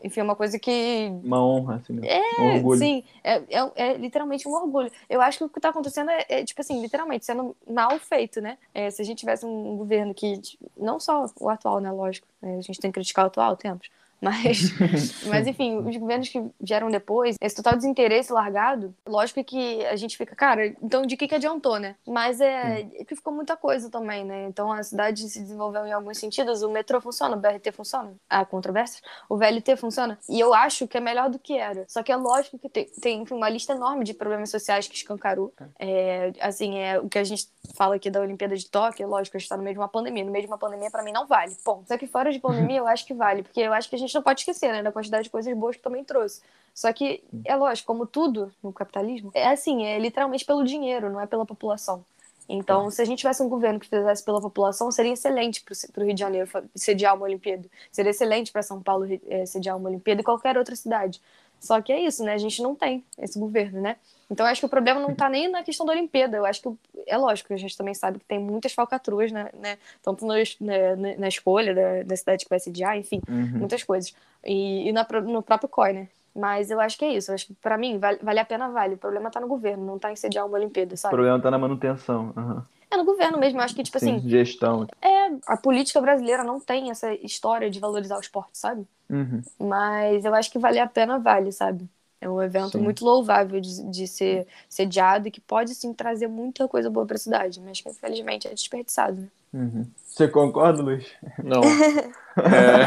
Enfim, 0.04 0.22
uma 0.22 0.36
coisa 0.36 0.58
que 0.58 1.12
Uma 1.24 1.46
honra, 1.46 1.76
assim, 1.76 1.94
né? 1.94 2.02
um 2.40 2.44
é, 2.50 2.56
orgulho. 2.56 2.80
sim, 2.80 3.04
é, 3.24 3.34
é, 3.36 3.72
é 3.76 3.94
literalmente 3.98 4.48
um 4.48 4.52
orgulho. 4.54 4.92
Eu 5.08 5.22
acho 5.22 5.38
que 5.38 5.44
o 5.44 5.50
que 5.50 5.60
está 5.60 5.70
acontecendo 5.70 6.10
é, 6.10 6.26
é, 6.28 6.44
tipo 6.44 6.60
assim, 6.60 6.82
literalmente, 6.82 7.24
sendo 7.24 7.56
mal 7.70 8.00
feito, 8.00 8.42
né? 8.42 8.58
É, 8.74 8.90
se 8.90 9.00
a 9.00 9.06
gente 9.06 9.20
tivesse 9.20 9.46
um 9.46 9.78
governo 9.78 10.12
que, 10.12 10.42
não 10.76 11.00
só 11.00 11.28
o 11.40 11.50
atual, 11.50 11.80
né, 11.80 11.92
lógico, 11.92 12.26
né, 12.42 12.58
a 12.58 12.62
gente 12.62 12.80
tem 12.80 12.90
que 12.90 12.96
criticar 12.96 13.26
o 13.26 13.28
atual, 13.28 13.56
temos, 13.56 13.90
Mas, 14.22 14.72
mas 15.28 15.48
enfim, 15.48 15.78
os 15.78 15.98
governos 15.98 16.30
que 16.30 16.44
vieram 16.60 16.92
depois, 16.92 17.36
esse 17.42 17.56
total 17.56 17.76
desinteresse 17.76 18.32
largado, 18.32 18.94
lógico 19.08 19.44
que 19.44 19.84
a 19.86 19.96
gente 19.96 20.16
fica, 20.16 20.36
cara, 20.36 20.68
então 20.82 21.02
de 21.02 21.18
que 21.18 21.28
que 21.28 21.36
adiantou, 21.36 21.80
né? 21.80 21.96
Mas 22.08 22.40
é, 22.40 22.88
é 22.94 23.04
que 23.04 23.16
ficou 23.16 23.34
muita 23.34 23.58
coisa 23.58 23.90
também, 23.90 24.24
né? 24.24 24.46
Então 24.48 24.72
a 24.72 24.84
cidade 24.84 25.28
se 25.28 25.40
desenvolveu 25.42 25.86
em 25.86 25.92
alguns 25.92 26.20
sentidos, 26.20 26.62
o 26.62 26.70
metrô 26.70 27.02
funciona, 27.02 27.36
o 27.36 27.40
BRT 27.40 27.72
funciona, 27.72 28.14
há 28.30 28.46
controvérsias, 28.46 29.02
o 29.28 29.38
VLT 29.38 29.76
funciona, 29.76 30.20
e 30.30 30.40
eu 30.40 30.54
acho 30.54 30.88
que 30.88 30.98
é 30.98 31.02
melhor 31.02 31.30
do 31.30 31.40
que 31.40 31.58
era. 31.58 31.86
Só 31.88 32.04
que 32.04 32.12
é 32.12 32.16
lógico 32.16 32.60
que 32.60 32.70
tem, 32.70 32.86
tem 33.02 33.26
uma 33.32 33.50
lista 33.50 33.74
enorme 33.74 34.04
de 34.04 34.14
problemas 34.14 34.50
sociais 34.52 34.88
que 34.88 34.96
escancarou. 34.96 35.54
É, 35.80 36.32
assim, 36.40 36.78
é 36.78 37.00
o 37.00 37.10
que 37.10 37.18
a 37.18 37.24
gente 37.24 37.48
fala 37.74 37.96
aqui 37.96 38.10
da 38.10 38.22
Olimpíada 38.22 38.56
de 38.56 38.70
Tóquio, 38.70 39.08
lógico, 39.08 39.38
a 39.38 39.40
gente 39.40 39.50
tá 39.50 39.58
no 39.58 39.64
meio 39.64 39.76
de 39.76 39.80
uma 39.80 39.88
pandemia. 39.88 40.24
No 40.24 40.32
meio 40.32 40.44
de 40.44 40.52
uma 40.52 40.58
pandemia, 40.58 40.90
para 40.92 41.04
mim, 41.04 41.12
não 41.12 41.28
vale. 41.28 41.56
Ponto. 41.64 41.88
Só 41.88 41.98
que 41.98 42.08
fora 42.08 42.32
de 42.32 42.40
pandemia, 42.40 42.78
eu 42.78 42.88
acho 42.88 43.06
que 43.06 43.14
vale, 43.14 43.44
porque 43.44 43.62
eu 43.62 43.74
acho 43.74 43.90
que 43.90 43.96
a 43.96 44.00
gente 44.00 44.14
não 44.14 44.22
pode 44.22 44.42
esquecer, 44.42 44.72
né, 44.72 44.84
da 44.84 44.92
quantidade 44.92 45.26
de 45.26 45.30
coisas 45.30 45.56
boas 45.56 45.76
que 45.76 45.82
também 45.82 46.04
trouxe. 46.04 46.42
Só 46.74 46.92
que, 46.94 47.24
é 47.46 47.56
lógico, 47.56 47.88
como 47.88 48.06
tudo 48.06 48.52
no 48.64 48.72
capitalismo, 48.72 49.32
é 49.34 49.48
assim, 49.48 49.86
é 49.86 50.00
literalmente 50.00 50.46
pelo 50.46 50.64
dinheiro, 50.64 51.10
não 51.10 51.20
é 51.20 51.28
pela 51.28 51.46
população. 51.46 52.06
Então, 52.54 52.90
se 52.92 53.02
a 53.02 53.06
gente 53.06 53.20
tivesse 53.20 53.42
um 53.42 53.48
governo 53.48 53.80
que 53.80 53.88
fizesse 53.88 54.24
pela 54.24 54.42
população, 54.42 54.92
seria 54.92 55.14
excelente 55.14 55.64
para 55.64 56.04
o 56.04 56.06
Rio 56.06 56.14
de 56.14 56.20
Janeiro 56.20 56.50
sediar 56.76 57.16
uma 57.16 57.24
Olimpíada. 57.24 57.66
Seria 57.90 58.10
excelente 58.10 58.52
para 58.52 58.62
São 58.62 58.82
Paulo 58.82 59.08
é, 59.28 59.46
sediar 59.46 59.78
uma 59.78 59.88
Olimpíada 59.88 60.20
e 60.20 60.24
qualquer 60.24 60.58
outra 60.58 60.76
cidade. 60.76 61.22
Só 61.62 61.80
que 61.80 61.94
é 61.94 62.00
isso, 62.02 62.24
né? 62.24 62.34
A 62.34 62.38
gente 62.40 62.62
não 62.62 62.74
tem 62.74 63.06
esse 63.20 63.40
governo, 63.40 63.80
né? 63.80 63.96
Então, 64.30 64.46
eu 64.46 64.52
acho 64.52 64.62
que 64.62 64.66
o 64.66 64.70
problema 64.70 65.00
não 65.00 65.12
está 65.12 65.30
nem 65.30 65.48
na 65.48 65.62
questão 65.62 65.86
da 65.86 65.92
Olimpíada. 65.92 66.36
Eu 66.36 66.46
acho 66.46 66.62
que 66.62 66.70
é 67.06 67.16
lógico, 67.16 67.54
a 67.54 67.58
gente 67.58 67.78
também 67.78 67.94
sabe 67.94 68.18
que 68.18 68.26
tem 68.26 68.40
muitas 68.40 68.74
falcatruas, 68.74 69.32
né? 69.32 69.50
né? 69.54 69.78
Tanto 70.02 70.26
no, 70.26 70.34
na, 70.60 71.16
na, 71.20 71.28
escolha 71.28 71.76
da, 71.76 72.04
da, 72.04 72.16
cidade 72.16 72.44
que 72.44 72.50
vai 72.50 72.60
sediar, 72.60 72.98
enfim, 72.98 73.22
uhum. 73.30 73.60
muitas 73.60 73.84
coisas. 73.84 74.16
E, 74.44 74.90
e 74.90 74.92
na, 74.92 75.06
no 75.24 75.44
próprio 75.44 75.70
COI, 75.70 75.94
né? 75.94 76.08
Mas 76.36 76.72
eu 76.72 76.80
acho 76.80 76.98
que 76.98 77.06
é 77.06 77.14
isso. 77.14 77.30
Eu 77.30 77.36
acho 77.36 77.46
que 77.46 77.54
para 77.54 77.78
mim 77.78 78.00
vale, 78.00 78.18
vale 78.24 78.40
a 78.40 78.46
pena, 78.46 78.70
vale. 78.70 78.96
O 78.96 78.98
problema 78.98 79.30
tá 79.30 79.40
no 79.40 79.48
governo, 79.48 79.86
não 79.86 80.00
tá 80.00 80.12
em 80.12 80.16
sediar 80.16 80.48
uma 80.48 80.58
Olimpíada, 80.58 80.98
sabe? 80.98 81.14
O 81.14 81.18
problema 81.18 81.40
tá 81.40 81.52
na 81.52 81.60
manutenção. 81.60 82.34
Uhum. 82.36 82.62
É 82.92 82.98
no 82.98 83.06
governo 83.06 83.38
mesmo. 83.38 83.60
Eu 83.60 83.64
acho 83.64 83.74
que, 83.74 83.84
tipo 83.84 83.98
Sim, 84.00 84.18
assim. 84.18 84.30
Gestão. 84.30 84.86
É, 85.02 85.32
a 85.48 85.56
política 85.56 86.02
brasileira 86.02 86.44
não 86.44 86.60
tem 86.60 86.92
essa 86.92 87.14
história 87.14 87.70
de 87.70 87.80
valorizar 87.80 88.18
o 88.18 88.22
esporte, 88.22 88.58
sabe? 88.58 88.86
Uhum. 89.10 89.42
Mas 89.58 90.26
eu 90.26 90.36
acho 90.36 90.52
que 90.52 90.60
vale 90.60 90.78
a 90.78 90.88
pena, 90.88 91.18
vale, 91.18 91.52
sabe? 91.52 91.90
É 92.20 92.30
um 92.30 92.42
evento 92.42 92.78
sim. 92.78 92.84
muito 92.84 93.04
louvável 93.04 93.60
de, 93.60 93.90
de 93.90 94.08
ser 94.08 94.46
sediado 94.70 95.28
e 95.28 95.32
que 95.32 95.42
pode 95.42 95.74
sim 95.74 95.92
trazer 95.92 96.28
muita 96.28 96.68
coisa 96.68 96.88
boa 96.90 97.06
para 97.06 97.16
a 97.16 97.20
cidade, 97.20 97.60
mas 97.60 97.82
que 97.82 97.90
infelizmente 97.90 98.48
é 98.48 98.54
desperdiçado. 98.54 99.22
Né? 99.22 99.28
Uhum. 99.54 99.88
Você 100.06 100.28
concorda, 100.28 100.84
Luiz? 100.84 101.12
Não. 101.44 101.62
é... 102.38 102.84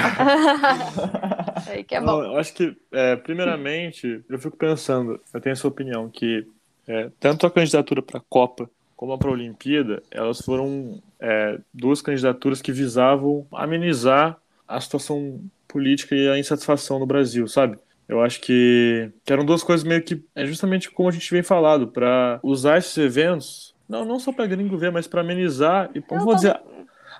Aí 1.72 1.82
que 1.82 1.96
é 1.96 2.00
bom. 2.00 2.06
Não, 2.06 2.24
eu 2.24 2.38
acho 2.38 2.54
que, 2.54 2.76
é, 2.92 3.16
primeiramente, 3.16 4.24
eu 4.28 4.38
fico 4.38 4.56
pensando, 4.56 5.20
eu 5.32 5.40
tenho 5.40 5.52
essa 5.52 5.66
opinião, 5.66 6.08
que 6.08 6.46
é, 6.86 7.10
tanto 7.18 7.46
a 7.46 7.50
candidatura 7.50 8.02
para 8.02 8.18
a 8.18 8.24
Copa 8.28 8.70
como 8.96 9.18
para 9.18 9.28
a 9.28 9.32
Olimpíada, 9.32 10.02
elas 10.10 10.40
foram 10.40 11.02
é, 11.20 11.58
duas 11.72 12.00
candidaturas 12.00 12.62
que 12.62 12.72
visavam 12.72 13.46
amenizar 13.52 14.38
a 14.66 14.80
situação 14.80 15.40
política 15.68 16.14
e 16.14 16.28
a 16.28 16.38
insatisfação 16.38 16.98
no 16.98 17.06
Brasil, 17.06 17.46
sabe? 17.48 17.78
Eu 18.08 18.22
acho 18.22 18.40
que, 18.40 19.10
que 19.24 19.32
eram 19.32 19.44
duas 19.44 19.62
coisas 19.62 19.84
meio 19.84 20.02
que 20.02 20.22
é 20.34 20.44
justamente 20.44 20.90
como 20.90 21.08
a 21.08 21.12
gente 21.12 21.30
vem 21.30 21.42
falado, 21.42 21.88
para 21.88 22.38
usar 22.42 22.78
esses 22.78 22.96
eventos, 22.98 23.74
não, 23.88 24.04
não 24.04 24.18
só 24.18 24.32
para 24.32 24.46
gringo 24.46 24.76
ver, 24.76 24.90
mas 24.90 25.06
para 25.06 25.20
amenizar 25.20 25.90
e, 25.94 26.02
não, 26.10 26.24
vou 26.24 26.34
dizer, 26.34 26.58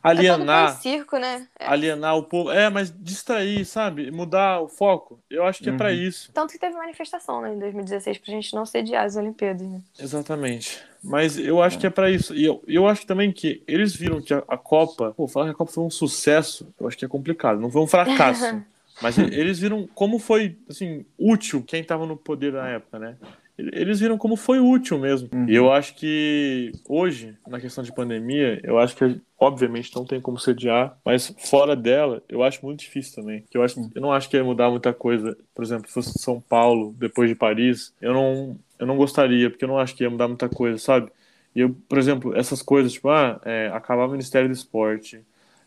alienar. 0.03 0.71
É 0.71 0.73
circo, 0.77 1.19
né? 1.19 1.47
É. 1.59 1.67
Alienar 1.67 2.17
o 2.17 2.23
povo. 2.23 2.51
É, 2.51 2.69
mas 2.71 2.93
distrair, 2.97 3.65
sabe? 3.65 4.11
Mudar 4.11 4.61
o 4.61 4.69
foco. 4.69 5.19
Eu 5.31 5.45
acho 5.45 5.63
que 5.63 5.69
uhum. 5.69 5.75
é 5.75 5.79
para 5.79 5.93
isso. 5.93 6.31
Tanto 6.33 6.53
que 6.53 6.59
teve 6.59 6.77
manifestação 6.77 7.41
né, 7.41 7.55
em 7.55 7.59
2016 7.59 8.19
pra 8.19 8.33
gente 8.33 8.55
não 8.55 8.65
sediar 8.67 9.05
as 9.05 9.17
Olimpíadas. 9.17 9.67
Né? 9.67 9.81
Exatamente. 9.99 10.83
Mas 11.05 11.39
eu 11.39 11.63
acho 11.63 11.79
que 11.79 11.87
é 11.87 11.91
para 11.91 12.11
isso. 12.11 12.35
E 12.35 12.45
eu, 12.45 12.63
eu 12.67 12.89
acho 12.89 13.07
também 13.07 13.31
que 13.31 13.63
eles 13.69 13.95
viram 13.95 14.23
que 14.23 14.33
a, 14.33 14.43
a 14.49 14.57
Copa. 14.57 15.13
Pô, 15.15 15.29
falar 15.29 15.47
que 15.47 15.53
a 15.53 15.55
Copa 15.55 15.71
foi 15.71 15.85
um 15.85 15.91
sucesso, 15.91 16.67
eu 16.81 16.89
acho 16.89 16.97
que 16.97 17.05
é 17.05 17.09
complicado. 17.09 17.61
Não 17.61 17.71
foi 17.71 17.83
um 17.83 17.87
fracasso. 17.87 18.63
Mas 19.03 19.19
eles 19.19 19.59
viram 19.59 19.89
como 19.93 20.19
foi, 20.19 20.57
assim, 20.69 21.05
útil 21.19 21.63
quem 21.67 21.81
estava 21.81 22.07
no 22.07 22.17
poder 22.17 22.53
na 22.53 22.69
época, 22.69 22.99
né? 22.99 23.17
Eles 23.57 24.01
viram 24.01 24.19
como 24.19 24.37
foi 24.37 24.59
útil 24.59 24.99
mesmo. 24.99 25.29
Uhum. 25.33 25.49
E 25.49 25.55
eu 25.55 25.73
acho 25.73 25.95
que 25.95 26.73
hoje, 26.89 27.37
na 27.47 27.61
questão 27.61 27.85
de 27.85 27.93
pandemia, 27.93 28.61
eu 28.65 28.79
acho 28.79 28.97
que 28.97 29.21
obviamente 29.39 29.95
não 29.95 30.05
tem 30.05 30.21
como 30.21 30.39
sediar, 30.39 30.99
mas 31.05 31.33
fora 31.39 31.77
dela, 31.77 32.23
eu 32.29 32.43
acho 32.43 32.65
muito 32.65 32.81
difícil 32.81 33.23
também. 33.23 33.45
Eu 33.53 33.63
acho, 33.63 33.91
eu 33.95 34.03
não 34.03 34.13
acho 34.13 34.29
que 34.29 34.37
ia 34.37 34.43
mudar 34.43 34.71
muita 34.71 34.93
coisa. 34.93 35.37
Por 35.55 35.65
exemplo, 35.65 35.87
se 35.87 35.95
fosse 35.95 36.19
São 36.19 36.41
Paulo 36.41 36.95
depois 36.99 37.29
de 37.29 37.37
Paris, 37.37 37.95
eu 38.01 38.13
não, 38.13 38.59
eu 38.79 38.87
não 38.87 38.97
gostaria, 38.97 39.49
porque 39.49 39.65
eu 39.65 39.69
não 39.69 39.79
acho 39.79 39.95
que 39.95 40.03
ia 40.03 40.11
mudar 40.11 40.27
muita 40.27 40.49
coisa, 40.49 40.79
sabe? 40.79 41.11
E 41.55 41.61
eu, 41.61 41.71
por 41.89 41.99
exemplo, 41.99 42.37
essas 42.37 42.61
coisas, 42.61 42.93
tipo, 42.93 43.09
ah, 43.09 43.41
é, 43.45 43.71
acabar 43.73 44.07
o 44.07 44.11
Ministério 44.11 44.49
do 44.49 44.55
Esporte, 44.55 45.21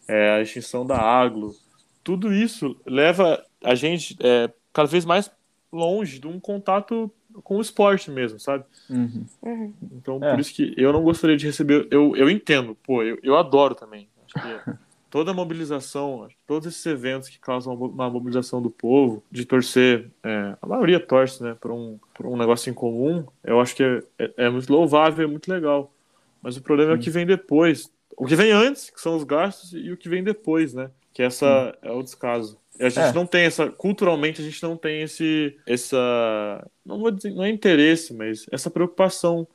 é, 0.08 0.32
a 0.32 0.41
extinção 0.41 0.86
da 0.86 1.00
Aglo, 1.00 1.56
tudo 2.03 2.34
isso 2.34 2.79
leva 2.86 3.44
a 3.63 3.75
gente 3.75 4.17
é, 4.22 4.50
cada 4.74 4.88
vez 4.88 5.06
mais 5.06 5.32
longe 5.72 6.20
de 6.20 6.27
um 6.27 6.39
contato 6.39 7.12
com 7.44 7.58
o 7.58 7.62
esporte 7.62 8.12
mesmo, 8.12 8.39
sabe? 8.39 8.63
Uhum. 8.89 9.25
Uhum. 9.41 9.74
Então, 9.94 10.20
é. 10.22 10.32
por 10.32 10.39
isso 10.39 10.53
que 10.53 10.74
eu 10.77 10.91
não 10.91 11.03
gostaria 11.03 11.38
de 11.38 11.46
receber. 11.46 11.88
Eu, 11.91 12.15
eu 12.15 12.29
entendo, 12.29 12.75
pô, 12.84 13.03
eu, 13.03 13.17
eu 13.24 13.36
adoro 13.36 13.75
também. 13.75 14.08
Acho 14.25 14.34
que 14.34 14.72
toda 15.10 15.32
a 15.32 15.34
mobilização, 15.34 16.27
todos 16.46 16.67
esses 16.67 16.86
eventos 16.86 17.29
que 17.29 17.39
causam 17.39 17.74
uma 17.74 18.10
mobilização 18.10 18.62
do 18.62 18.70
povo, 18.70 19.24
de 19.32 19.46
torcer, 19.46 20.12
é, 20.24 20.56
a 20.62 20.67
maioria 20.67 21.00
torce, 21.00 21.41
né, 21.41 21.56
por 21.60 21.72
um, 21.72 21.98
por 22.13 22.25
um 22.25 22.38
negócio 22.38 22.70
em 22.70 22.74
comum, 22.74 23.25
eu 23.44 23.60
acho 23.60 23.75
que 23.75 23.84
é, 23.84 24.03
é, 24.20 24.34
é 24.38 24.50
muito 24.50 24.72
louvável, 24.72 25.25
é 25.25 25.29
muito 25.29 25.51
legal. 25.51 25.91
Mas 26.41 26.58
o 26.58 26.62
problema 26.62 26.91
Sim. 26.91 26.98
é 26.98 27.00
o 27.00 27.03
que 27.03 27.10
vem 27.10 27.25
depois. 27.25 27.91
O 28.15 28.25
que 28.25 28.36
vem 28.36 28.51
antes, 28.51 28.89
que 28.89 29.00
são 29.00 29.15
os 29.15 29.24
gastos, 29.24 29.74
e 29.74 29.91
o 29.91 29.98
que 29.98 30.10
vem 30.10 30.24
depois, 30.24 30.74
né? 30.74 30.89
Que 31.17 31.24
essa 31.24 31.75
é 31.81 31.91
o 31.91 32.03
descaso. 32.03 32.59
A 32.79 32.89
gente 32.89 33.07
é. 33.07 33.12
não 33.12 33.25
tem 33.25 33.45
essa, 33.45 33.71
culturalmente 33.71 34.39
a 34.39 34.45
gente 34.45 34.62
não 34.62 34.77
tem 34.77 35.01
esse, 35.01 35.57
essa, 35.65 36.63
não 36.86 37.00
vou 37.00 37.09
dizer, 37.09 37.33
não 37.33 37.43
é 37.43 37.50
interesse, 37.50 38.13
mas 38.13 38.45
essa 38.51 38.69
preocupação 38.69 39.47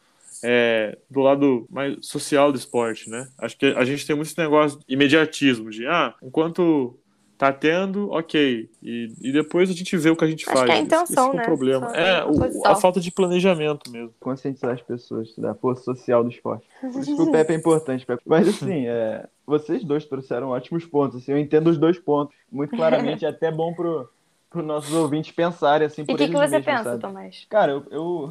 é, 0.42 0.98
do 1.08 1.20
lado 1.20 1.64
mais 1.70 2.04
social 2.04 2.50
do 2.50 2.58
esporte, 2.58 3.08
né? 3.08 3.28
Acho 3.38 3.56
que 3.56 3.66
a 3.66 3.84
gente 3.84 4.04
tem 4.04 4.16
muito 4.16 4.26
esse 4.26 4.38
negócio 4.38 4.80
de 4.80 4.84
imediatismo, 4.92 5.70
de 5.70 5.86
ah, 5.86 6.16
enquanto 6.20 6.98
tá 7.42 7.52
tendo, 7.52 8.08
ok. 8.12 8.70
E, 8.80 9.12
e 9.20 9.32
depois 9.32 9.68
a 9.68 9.72
gente 9.72 9.96
vê 9.96 10.10
o 10.10 10.16
que 10.16 10.24
a 10.24 10.28
gente 10.28 10.48
Acho 10.48 10.56
faz. 10.56 10.70
Que 10.70 10.76
é 10.76 10.78
a 10.78 10.78
intenção, 10.78 11.30
esse, 11.30 11.36
esse 11.36 11.38
é 11.38 11.42
o 11.42 11.44
problema. 11.44 11.86
É, 11.96 12.24
o, 12.24 12.64
a 12.64 12.76
falta 12.76 13.00
de 13.00 13.10
planejamento 13.10 13.90
mesmo. 13.90 14.14
Conscientizar 14.20 14.70
as 14.70 14.80
pessoas 14.80 15.34
da 15.36 15.52
força 15.52 15.82
social 15.82 16.22
do 16.22 16.30
esporte. 16.30 16.64
Por 16.80 17.00
isso 17.00 17.16
que 17.16 17.20
o 17.20 17.30
Pepe 17.32 17.52
é 17.52 17.56
importante. 17.56 18.06
Pepe. 18.06 18.22
Mas 18.24 18.46
assim, 18.46 18.86
é, 18.86 19.26
vocês 19.44 19.82
dois 19.82 20.04
trouxeram 20.04 20.50
ótimos 20.50 20.84
pontos. 20.86 21.20
Assim, 21.20 21.32
eu 21.32 21.38
entendo 21.38 21.68
os 21.68 21.78
dois 21.78 21.98
pontos. 21.98 22.36
Muito 22.48 22.76
claramente, 22.76 23.24
é 23.26 23.28
até 23.28 23.50
bom 23.50 23.74
pro 23.74 24.08
para 24.52 24.60
os 24.60 24.66
nossos 24.66 24.92
ouvintes 24.92 25.32
pensarem 25.32 25.86
assim 25.86 26.04
por 26.04 26.12
E 26.12 26.14
o 26.14 26.18
que, 26.18 26.26
que 26.26 26.32
você 26.32 26.58
mesmos, 26.58 26.64
pensa, 26.64 26.84
sabe? 26.84 27.00
Tomás? 27.00 27.46
Cara, 27.48 27.72
eu, 27.72 27.84
eu... 27.90 28.28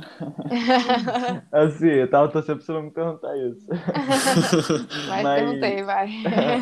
assim, 1.51 1.87
eu 1.87 2.09
tava 2.09 2.29
torcendo 2.29 2.57
pra 2.57 2.65
você 2.65 2.71
não 2.71 2.83
me 2.83 2.91
perguntar 2.91 3.35
isso. 3.37 3.67
Mas, 5.09 5.23
Mas... 5.23 5.39
perguntei, 5.41 5.83
vai. 5.83 6.09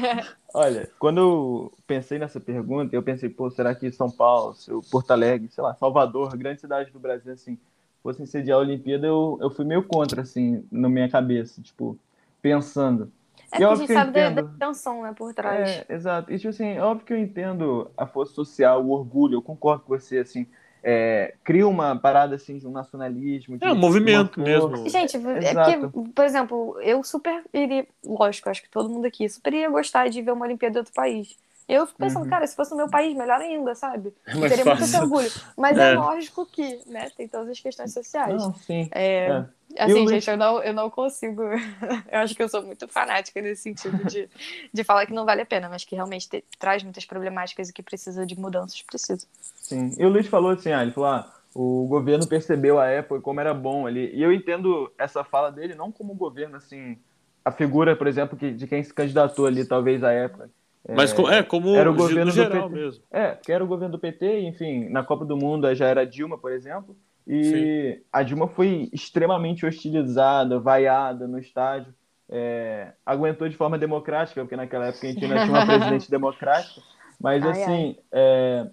Olha, 0.55 0.89
quando 0.97 1.17
eu 1.19 1.73
pensei 1.85 2.17
nessa 2.17 2.39
pergunta, 2.39 2.95
eu 2.95 3.03
pensei, 3.03 3.29
pô, 3.29 3.51
será 3.51 3.75
que 3.75 3.91
São 3.91 4.09
Paulo, 4.09 4.55
Porto 4.89 5.11
Alegre, 5.11 5.49
sei 5.51 5.63
lá, 5.63 5.75
Salvador, 5.75 6.35
grande 6.35 6.61
cidade 6.61 6.89
do 6.91 6.99
Brasil, 6.99 7.33
assim, 7.33 7.57
fossem 8.01 8.25
sediar 8.25 8.57
a 8.57 8.61
Olimpíada, 8.61 9.05
eu, 9.05 9.37
eu 9.41 9.51
fui 9.51 9.65
meio 9.65 9.83
contra, 9.83 10.21
assim, 10.21 10.65
na 10.71 10.89
minha 10.89 11.09
cabeça, 11.09 11.61
tipo, 11.61 11.97
pensando. 12.41 13.11
É 13.51 13.57
porque 13.57 13.63
a 13.63 13.75
gente 13.75 13.93
sabe 13.93 14.09
entendo... 14.11 14.35
da, 14.35 14.41
da 14.41 14.67
tensão, 14.67 15.01
né, 15.01 15.13
por 15.15 15.33
trás. 15.33 15.69
É, 15.69 15.85
exato. 15.89 16.31
E, 16.31 16.37
tipo 16.37 16.49
assim, 16.49 16.77
óbvio 16.79 17.05
que 17.05 17.13
eu 17.13 17.17
entendo 17.17 17.89
a 17.97 18.05
força 18.05 18.33
social, 18.33 18.83
o 18.83 18.91
orgulho, 18.91 19.35
eu 19.35 19.41
concordo 19.41 19.83
com 19.83 19.97
você, 19.97 20.19
assim, 20.19 20.45
é, 20.83 21.33
cria 21.43 21.67
uma 21.67 21.97
parada, 21.97 22.35
assim, 22.35 22.57
de 22.57 22.67
um 22.67 22.71
nacionalismo. 22.71 23.57
De, 23.57 23.65
é, 23.65 23.71
um 23.71 23.75
movimento 23.75 24.39
mesmo. 24.39 24.87
Gente, 24.89 25.17
Exato. 25.17 25.69
é 25.69 25.77
porque, 25.77 26.11
por 26.11 26.25
exemplo, 26.25 26.79
eu 26.81 27.03
super 27.03 27.43
iria, 27.53 27.85
lógico, 28.05 28.49
acho 28.49 28.61
que 28.61 28.69
todo 28.69 28.89
mundo 28.89 29.05
aqui 29.05 29.27
super 29.27 29.53
iria 29.53 29.69
gostar 29.69 30.09
de 30.09 30.21
ver 30.21 30.31
uma 30.31 30.45
Olimpíada 30.45 30.73
de 30.73 30.79
outro 30.79 30.93
país. 30.93 31.35
Eu 31.67 31.85
fico 31.85 31.99
pensando, 31.99 32.23
uhum. 32.23 32.29
cara, 32.29 32.47
se 32.47 32.55
fosse 32.55 32.71
no 32.71 32.77
meu 32.77 32.89
país, 32.89 33.15
melhor 33.15 33.39
ainda, 33.39 33.75
sabe? 33.75 34.11
É 34.25 34.49
Teria 34.49 34.65
muito 34.65 34.97
orgulho. 34.97 35.29
Mas 35.55 35.77
é. 35.77 35.91
é. 35.91 35.95
lógico 35.95 36.45
que, 36.45 36.79
né, 36.87 37.11
tem 37.15 37.27
todas 37.27 37.49
as 37.49 37.59
questões 37.59 37.93
sociais. 37.93 38.41
Não, 38.41 38.55
sim. 38.55 38.89
É, 38.91 39.27
é. 39.27 39.45
Assim, 39.77 40.07
gente, 40.07 40.29
eu 40.29 40.37
não, 40.37 40.63
eu 40.63 40.73
não 40.73 40.89
consigo. 40.89 41.43
eu 42.11 42.19
acho 42.19 42.35
que 42.35 42.41
eu 42.41 42.49
sou 42.49 42.63
muito 42.63 42.87
fanática 42.87 43.41
nesse 43.41 43.61
sentido 43.63 44.03
de, 44.05 44.27
de 44.73 44.83
falar 44.83 45.05
que 45.05 45.13
não 45.13 45.25
vale 45.25 45.41
a 45.41 45.45
pena, 45.45 45.69
mas 45.69 45.83
que 45.83 45.95
realmente 45.95 46.27
te, 46.27 46.43
traz 46.57 46.81
muitas 46.83 47.05
problemáticas 47.05 47.69
e 47.69 47.73
que 47.73 47.83
precisa 47.83 48.25
de 48.25 48.37
mudanças, 48.39 48.81
precisa. 48.81 49.27
Sim. 49.61 49.95
E 49.97 50.05
o 50.05 50.09
Luiz 50.09 50.27
falou 50.27 50.51
assim, 50.51 50.71
ah, 50.71 50.81
ele 50.81 50.91
falou, 50.91 51.09
ah, 51.09 51.31
o 51.53 51.85
governo 51.87 52.27
percebeu 52.27 52.79
a 52.79 52.87
época 52.87 53.21
como 53.21 53.39
era 53.39 53.53
bom 53.53 53.85
ali. 53.85 54.11
E 54.15 54.21
eu 54.21 54.33
entendo 54.33 54.91
essa 54.97 55.23
fala 55.23 55.51
dele 55.51 55.75
não 55.75 55.91
como 55.91 56.15
governo, 56.15 56.57
assim, 56.57 56.97
a 57.45 57.51
figura, 57.51 57.95
por 57.95 58.07
exemplo, 58.07 58.37
que, 58.37 58.51
de 58.51 58.67
quem 58.67 58.83
se 58.83 58.93
candidatou 58.93 59.45
ali, 59.45 59.65
talvez, 59.65 60.03
à 60.03 60.11
época 60.11 60.49
Mas 60.95 61.13
co- 61.13 61.29
é, 61.29 61.43
como 61.43 61.75
era 61.75 61.89
o 61.89 61.93
no 61.93 61.99
governo 61.99 62.31
do 62.31 62.35
geral 62.35 62.69
PT. 62.69 62.75
mesmo. 62.75 63.03
É, 63.11 63.35
que 63.35 63.51
era 63.51 63.63
o 63.63 63.67
governo 63.67 63.93
do 63.93 63.99
PT, 63.99 64.41
enfim, 64.41 64.89
na 64.89 65.03
Copa 65.03 65.25
do 65.25 65.37
Mundo 65.37 65.73
já 65.75 65.87
era 65.87 66.05
Dilma, 66.05 66.37
por 66.37 66.51
exemplo, 66.51 66.95
e 67.31 68.01
a 68.11 68.23
Dilma 68.23 68.47
foi 68.47 68.89
extremamente 68.91 69.63
hostilizada, 69.63 70.59
vaiada 70.59 71.27
no 71.27 71.37
estádio, 71.37 71.93
é, 72.27 72.93
aguentou 73.05 73.47
de 73.47 73.55
forma 73.55 73.77
democrática, 73.77 74.41
porque 74.41 74.55
naquela 74.55 74.87
época 74.87 75.05
a 75.05 75.11
gente 75.11 75.23
ainda 75.23 75.45
tinha 75.45 75.49
uma 75.51 75.65
presidente 75.65 76.09
democrática, 76.09 76.81
mas 77.21 77.43
Ai, 77.43 77.51
assim, 77.51 77.97
é, 78.11 78.67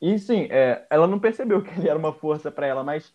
e 0.00 0.18
sim, 0.18 0.48
é, 0.50 0.86
ela 0.88 1.06
não 1.06 1.18
percebeu 1.18 1.62
que 1.62 1.78
ele 1.78 1.88
era 1.88 1.98
uma 1.98 2.14
força 2.14 2.50
para 2.50 2.66
ela, 2.66 2.82
mas 2.82 3.12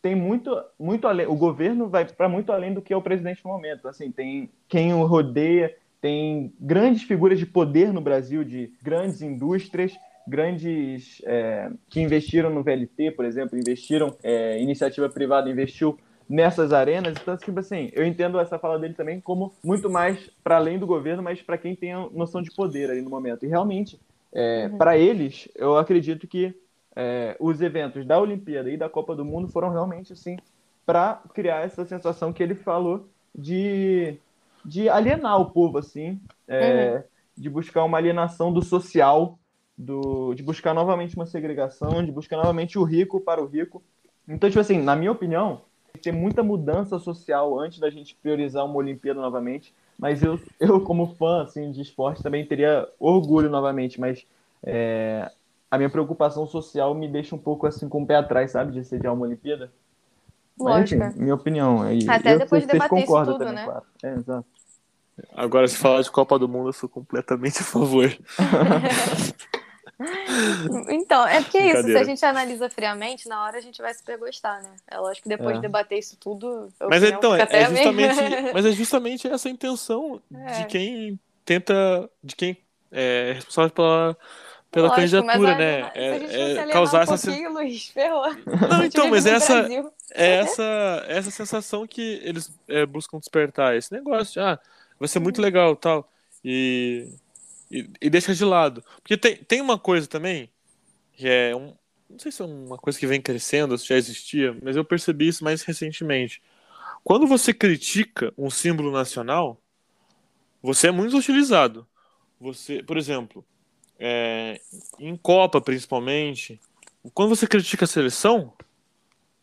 tem 0.00 0.14
muito, 0.14 0.56
muito 0.78 1.08
além, 1.08 1.26
o 1.26 1.34
governo 1.34 1.88
vai 1.88 2.04
para 2.04 2.28
muito 2.28 2.52
além 2.52 2.72
do 2.72 2.80
que 2.80 2.92
é 2.92 2.96
o 2.96 3.02
presidente 3.02 3.44
no 3.44 3.50
momento, 3.50 3.88
assim, 3.88 4.12
tem 4.12 4.48
quem 4.68 4.94
o 4.94 5.04
rodeia, 5.06 5.74
tem 6.00 6.52
grandes 6.60 7.02
figuras 7.02 7.36
de 7.36 7.46
poder 7.46 7.92
no 7.92 8.00
Brasil, 8.00 8.44
de 8.44 8.72
grandes 8.80 9.22
indústrias, 9.22 9.92
grandes 10.26 11.22
é, 11.24 11.70
que 11.88 12.00
investiram 12.00 12.50
no 12.50 12.62
VLT, 12.62 13.12
por 13.12 13.24
exemplo, 13.24 13.58
investiram, 13.58 14.16
é, 14.22 14.60
iniciativa 14.60 15.08
privada 15.08 15.50
investiu 15.50 15.98
nessas 16.28 16.72
arenas. 16.72 17.16
Então, 17.20 17.36
tipo 17.36 17.58
assim, 17.60 17.90
eu 17.92 18.04
entendo 18.04 18.38
essa 18.38 18.58
fala 18.58 18.78
dele 18.78 18.94
também 18.94 19.20
como 19.20 19.52
muito 19.62 19.88
mais 19.88 20.30
para 20.42 20.56
além 20.56 20.78
do 20.78 20.86
governo, 20.86 21.22
mas 21.22 21.40
para 21.42 21.58
quem 21.58 21.74
tem 21.74 21.92
a 21.92 22.08
noção 22.10 22.42
de 22.42 22.50
poder 22.50 22.90
ali 22.90 23.00
no 23.00 23.10
momento. 23.10 23.44
E 23.44 23.48
realmente, 23.48 24.00
é, 24.32 24.68
para 24.70 24.98
eles, 24.98 25.48
eu 25.54 25.76
acredito 25.76 26.26
que 26.26 26.54
é, 26.94 27.36
os 27.38 27.60
eventos 27.60 28.06
da 28.06 28.18
Olimpíada 28.18 28.70
e 28.70 28.76
da 28.76 28.88
Copa 28.88 29.14
do 29.14 29.24
Mundo 29.24 29.48
foram 29.48 29.70
realmente 29.70 30.12
assim 30.12 30.36
para 30.86 31.20
criar 31.34 31.64
essa 31.64 31.84
sensação 31.84 32.32
que 32.32 32.42
ele 32.42 32.54
falou 32.54 33.08
de, 33.34 34.18
de 34.64 34.88
alienar 34.88 35.40
o 35.40 35.50
povo, 35.50 35.78
assim, 35.78 36.20
é, 36.46 37.04
de 37.36 37.50
buscar 37.50 37.82
uma 37.84 37.98
alienação 37.98 38.52
do 38.52 38.62
social, 38.62 39.36
do, 39.76 40.34
de 40.34 40.42
buscar 40.42 40.72
novamente 40.72 41.14
uma 41.16 41.26
segregação, 41.26 42.04
de 42.04 42.10
buscar 42.10 42.36
novamente 42.36 42.78
o 42.78 42.84
rico 42.84 43.20
para 43.20 43.42
o 43.42 43.46
rico. 43.46 43.82
Então, 44.26 44.48
tipo 44.48 44.60
assim, 44.60 44.80
na 44.80 44.96
minha 44.96 45.12
opinião, 45.12 45.62
tem 45.86 45.94
que 45.94 46.00
ter 46.00 46.12
muita 46.12 46.42
mudança 46.42 46.98
social 46.98 47.58
antes 47.58 47.78
da 47.78 47.90
gente 47.90 48.14
priorizar 48.14 48.64
uma 48.64 48.76
Olimpíada 48.76 49.20
novamente. 49.20 49.74
Mas 49.98 50.22
eu, 50.22 50.40
eu 50.58 50.80
como 50.80 51.14
fã 51.14 51.42
assim, 51.42 51.70
de 51.70 51.80
esporte, 51.80 52.22
também 52.22 52.44
teria 52.46 52.88
orgulho 52.98 53.50
novamente. 53.50 54.00
Mas 54.00 54.26
é, 54.62 55.30
a 55.70 55.76
minha 55.76 55.90
preocupação 55.90 56.46
social 56.46 56.94
me 56.94 57.08
deixa 57.08 57.34
um 57.34 57.38
pouco 57.38 57.66
assim 57.66 57.88
com 57.88 58.02
o 58.02 58.06
pé 58.06 58.16
atrás, 58.16 58.50
sabe? 58.50 58.72
De 58.72 58.84
sediar 58.84 59.14
uma 59.14 59.26
Olimpíada. 59.26 59.70
Mas, 60.58 60.90
Lógico. 60.90 61.04
enfim, 61.04 61.20
minha 61.20 61.34
opinião. 61.34 61.82
Aí, 61.82 62.08
Até 62.08 62.34
eu 62.34 62.38
depois 62.38 62.62
de 62.62 62.72
debater 62.72 63.04
isso 63.04 63.24
tudo, 63.24 63.38
também, 63.38 63.54
né? 63.54 63.64
claro. 63.64 63.82
É, 64.02 64.14
exato. 64.14 64.46
Agora, 65.34 65.66
se 65.66 65.76
falar 65.76 66.02
de 66.02 66.10
Copa 66.10 66.38
do 66.38 66.48
Mundo, 66.48 66.68
eu 66.68 66.72
sou 66.74 66.88
completamente 66.88 67.60
a 67.60 67.64
favor. 67.64 68.10
Então, 70.88 71.26
é 71.26 71.42
porque 71.42 71.58
é 71.58 71.72
isso, 71.72 71.82
se 71.84 71.96
a 71.96 72.04
gente 72.04 72.24
analisa 72.24 72.68
friamente, 72.70 73.28
na 73.28 73.42
hora 73.44 73.58
a 73.58 73.60
gente 73.60 73.80
vai 73.80 73.92
super 73.94 74.18
gostar, 74.18 74.62
né? 74.62 74.70
É 74.90 74.98
lógico 74.98 75.24
que 75.24 75.28
depois 75.28 75.50
É. 75.52 75.54
de 75.54 75.62
debater 75.62 75.98
isso 75.98 76.16
tudo. 76.16 76.72
a 76.80 76.88
Mas 76.88 77.02
então, 77.02 77.34
é, 77.34 77.46
é 77.50 77.66
justamente, 77.68 78.16
mas 78.54 78.66
é 78.66 78.72
justamente 78.72 79.28
essa 79.28 79.48
a 79.48 79.50
intenção 79.50 80.20
É. 80.34 80.60
de 80.60 80.66
quem 80.66 81.18
tenta, 81.44 82.08
de 82.22 82.34
quem 82.36 82.56
é 82.92 83.32
responsável 83.34 83.70
pela, 83.70 84.16
pela 84.70 84.88
Lógico, 84.88 85.00
candidatura, 85.22 85.54
né? 85.56 85.82
a 85.82 86.18
gente 86.18 86.34
É, 86.34 86.52
é 86.58 86.66
causar 86.72 86.98
um 87.08 87.14
essa, 87.14 87.30
Luiz, 87.50 87.88
ferrou. 87.88 88.26
não, 88.68 88.82
então, 88.84 89.08
mas 89.08 89.26
essa, 89.26 89.54
Brasil. 89.62 89.92
é 90.12 90.36
essa, 90.36 91.04
essa 91.08 91.30
sensação 91.30 91.86
que 91.86 92.20
eles 92.22 92.52
é, 92.68 92.84
buscam 92.86 93.18
despertar, 93.18 93.76
esse 93.76 93.92
negócio 93.92 94.34
de, 94.34 94.40
ah, 94.40 94.58
vai 94.98 95.08
ser 95.08 95.18
muito 95.20 95.40
legal 95.40 95.74
tal, 95.76 96.08
e, 96.44 97.08
e, 97.70 97.88
e 98.00 98.10
deixa 98.10 98.34
de 98.34 98.44
lado. 98.44 98.82
Porque 99.02 99.16
tem, 99.16 99.36
tem 99.36 99.60
uma 99.60 99.78
coisa 99.78 100.06
também, 100.06 100.50
que 101.12 101.28
é, 101.28 101.54
um, 101.54 101.74
não 102.08 102.18
sei 102.18 102.30
se 102.32 102.42
é 102.42 102.44
uma 102.44 102.78
coisa 102.78 102.98
que 102.98 103.06
vem 103.06 103.20
crescendo, 103.20 103.76
se 103.78 103.88
já 103.88 103.96
existia, 103.96 104.56
mas 104.62 104.76
eu 104.76 104.84
percebi 104.84 105.28
isso 105.28 105.44
mais 105.44 105.62
recentemente. 105.62 106.42
Quando 107.04 107.26
você 107.26 107.54
critica 107.54 108.32
um 108.36 108.50
símbolo 108.50 108.90
nacional, 108.90 109.60
você 110.62 110.88
é 110.88 110.90
muito 110.90 111.16
utilizado. 111.16 111.86
Você, 112.40 112.82
por 112.82 112.96
exemplo, 112.96 113.44
é, 113.98 114.60
em 114.98 115.16
Copa 115.16 115.60
principalmente, 115.60 116.60
quando 117.14 117.30
você 117.30 117.46
critica 117.46 117.84
a 117.84 117.88
seleção, 117.88 118.52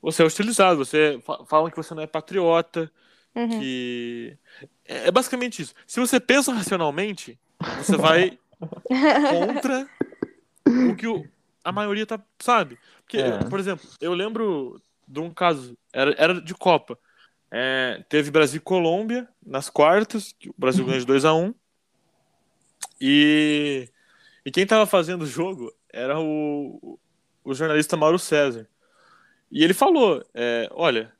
você 0.01 0.21
é 0.21 0.25
hostilizado, 0.25 0.77
você 0.83 1.19
fa- 1.23 1.45
falam 1.45 1.71
que 1.71 1.77
você 1.77 1.93
não 1.93 2.03
é 2.03 2.07
patriota, 2.07 2.91
Uhum. 3.35 3.49
que 3.49 4.37
é 4.85 5.07
é 5.07 5.11
basicamente 5.11 5.59
isso. 5.61 5.73
Se 5.87 5.99
você 5.99 6.19
pensa 6.19 6.53
racionalmente, 6.53 7.39
você 7.81 7.97
vai 7.97 8.37
contra 9.31 9.87
o 10.89 10.95
que 10.95 11.07
o- 11.07 11.25
a 11.63 11.71
maioria 11.71 12.05
tá, 12.05 12.19
sabe? 12.39 12.77
Porque, 13.01 13.17
É. 13.17 13.37
por 13.49 13.59
exemplo, 13.59 13.87
eu 14.01 14.13
lembro 14.13 14.81
de 15.07 15.19
um 15.19 15.29
caso, 15.33 15.77
era, 15.91 16.13
era 16.17 16.41
de 16.41 16.53
Copa. 16.53 16.97
É, 17.51 18.03
teve 18.09 18.31
Brasil 18.31 18.57
e 18.57 18.61
Colômbia 18.61 19.27
nas 19.45 19.69
quartas, 19.69 20.33
que 20.39 20.49
o 20.49 20.55
Brasil 20.57 20.83
ganhou 20.85 20.99
de 20.99 21.05
2 21.05 21.23
a 21.23 21.33
1 21.33 21.53
e, 22.99 23.89
e 24.45 24.51
quem 24.51 24.65
tava 24.65 24.85
fazendo 24.85 25.23
o 25.23 25.27
jogo 25.27 25.71
era 25.91 26.19
o, 26.19 26.99
o 27.43 27.53
jornalista 27.53 27.97
Mauro 27.97 28.17
César. 28.19 28.67
E 29.51 29.63
ele 29.63 29.73
falou: 29.73 30.23
é, 30.33 30.67
olha, 30.71 31.11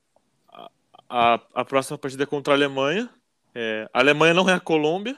a, 0.51 0.69
a, 1.09 1.39
a 1.53 1.65
próxima 1.65 1.97
partida 1.97 2.23
é 2.23 2.27
contra 2.27 2.53
a 2.53 2.57
Alemanha. 2.57 3.09
é, 3.53 3.87
a 3.93 3.99
Alemanha 3.99 4.33
não 4.33 4.49
é 4.49 4.53
a 4.53 4.59
Colômbia. 4.59 5.17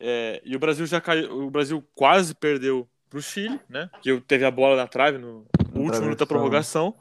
É, 0.00 0.40
e 0.44 0.56
o 0.56 0.58
Brasil 0.58 0.86
já 0.86 1.00
caiu. 1.00 1.46
O 1.46 1.50
Brasil 1.50 1.84
quase 1.94 2.34
perdeu 2.34 2.88
pro 3.08 3.20
Chile, 3.20 3.60
né? 3.68 3.90
Que 4.02 4.18
teve 4.22 4.44
a 4.44 4.50
bola 4.50 4.76
na 4.76 4.86
trave 4.86 5.18
no, 5.18 5.44
Na 5.72 5.80
último 5.80 6.02
minuto 6.02 6.18
da 6.20 6.26
prorrogação. 6.26 6.94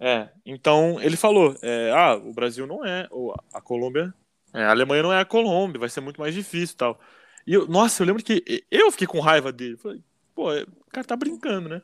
É, 0.00 0.28
então 0.44 0.98
ele 1.00 1.16
falou: 1.16 1.54
é, 1.62 1.92
ah, 1.94 2.16
o 2.16 2.32
Brasil 2.32 2.66
não 2.66 2.84
é, 2.84 3.06
ou 3.10 3.34
a 3.52 3.60
Colômbia, 3.60 4.12
é, 4.54 4.62
a 4.64 4.70
Alemanha 4.70 5.02
não 5.02 5.12
é 5.12 5.20
a 5.20 5.24
Colômbia, 5.24 5.78
vai 5.80 5.88
ser 5.88 6.00
muito 6.00 6.20
mais 6.20 6.34
difícil 6.34 6.74
e 6.74 6.78
tal. 6.78 7.00
E 7.46 7.52
eu, 7.54 7.66
nossa, 7.68 8.02
eu 8.02 8.06
lembro 8.06 8.22
que 8.24 8.42
eu 8.70 8.90
fiquei 8.90 9.06
com 9.06 9.20
raiva 9.20 9.52
dele. 9.52 9.76
Falei, 9.76 10.00
pô, 10.34 10.50
o 10.52 10.90
cara 10.90 11.06
tá 11.06 11.14
brincando, 11.14 11.68
né? 11.68 11.82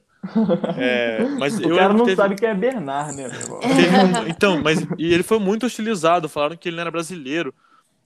É, 0.79 1.25
mas 1.39 1.59
O 1.59 1.63
eu 1.69 1.77
cara 1.77 1.93
não 1.93 2.05
teve- 2.05 2.17
sabe 2.17 2.35
que 2.35 2.47
é 2.47 2.55
Bernard, 2.55 3.15
né? 3.15 3.29
teve 3.29 4.31
então, 4.31 4.63
mas 4.63 4.81
e 4.97 5.13
ele 5.13 5.23
foi 5.23 5.39
muito 5.39 5.67
hostilizado, 5.67 6.29
falaram 6.29 6.57
que 6.57 6.69
ele 6.69 6.77
não 6.77 6.83
era 6.83 6.91
brasileiro, 6.91 7.55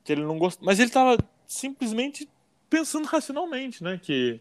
que 0.03 0.13
ele 0.13 0.23
não 0.23 0.39
gostava, 0.39 0.67
mas 0.67 0.81
ele 0.81 0.91
tava 0.91 1.17
simplesmente 1.47 2.29
pensando 2.69 3.07
racionalmente, 3.07 3.83
né? 3.83 3.99
Que 4.03 4.41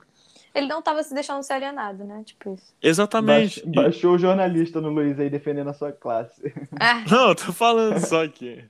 Ele 0.54 0.68
não 0.68 0.82
tava 0.82 1.04
se 1.04 1.14
deixando 1.14 1.44
ser 1.44 1.54
alienado, 1.54 2.04
né? 2.06 2.24
Tipo 2.26 2.54
isso. 2.56 2.74
exatamente. 2.82 3.62
Baix- 3.66 3.76
Baixou 3.76 4.16
o 4.16 4.18
jornalista 4.18 4.80
no 4.82 4.90
Luiz 4.90 5.20
aí 5.20 5.30
defendendo 5.30 5.70
a 5.70 5.74
sua 5.74 5.92
classe. 5.92 6.54
Ah, 6.80 7.04
não, 7.10 7.30
eu 7.30 7.36
tô 7.36 7.52
falando 7.54 8.00
só 8.00 8.28
que 8.28 8.64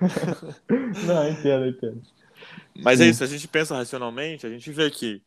Não, 1.06 1.28
entendo, 1.28 1.66
entendo. 1.66 2.02
Mas 2.82 3.00
é 3.00 3.04
Sim. 3.04 3.10
isso, 3.10 3.24
a 3.24 3.26
gente 3.26 3.48
pensa 3.48 3.74
racionalmente, 3.76 4.46
a 4.46 4.50
gente 4.50 4.70
vê 4.70 4.90
que 4.90 5.20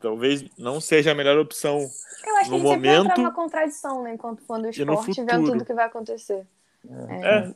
talvez 0.00 0.44
não 0.56 0.80
seja 0.80 1.10
a 1.12 1.14
melhor 1.14 1.38
opção. 1.38 1.78
eu 1.78 2.36
acho 2.36 2.50
que 2.50 2.50
No 2.50 2.56
a 2.56 2.58
gente 2.58 2.68
sempre 2.68 2.88
vai 2.88 2.96
entrar 2.96 3.02
momento- 3.02 3.16
numa 3.18 3.32
contradição, 3.32 4.02
né? 4.02 4.14
Enquanto 4.14 4.42
fã 4.44 4.56
do 4.56 4.62
no 4.64 4.70
esporte, 4.70 5.14
futuro. 5.20 5.44
tudo 5.44 5.64
que 5.64 5.74
vai 5.74 5.86
acontecer. 5.86 6.46
É. 7.08 7.52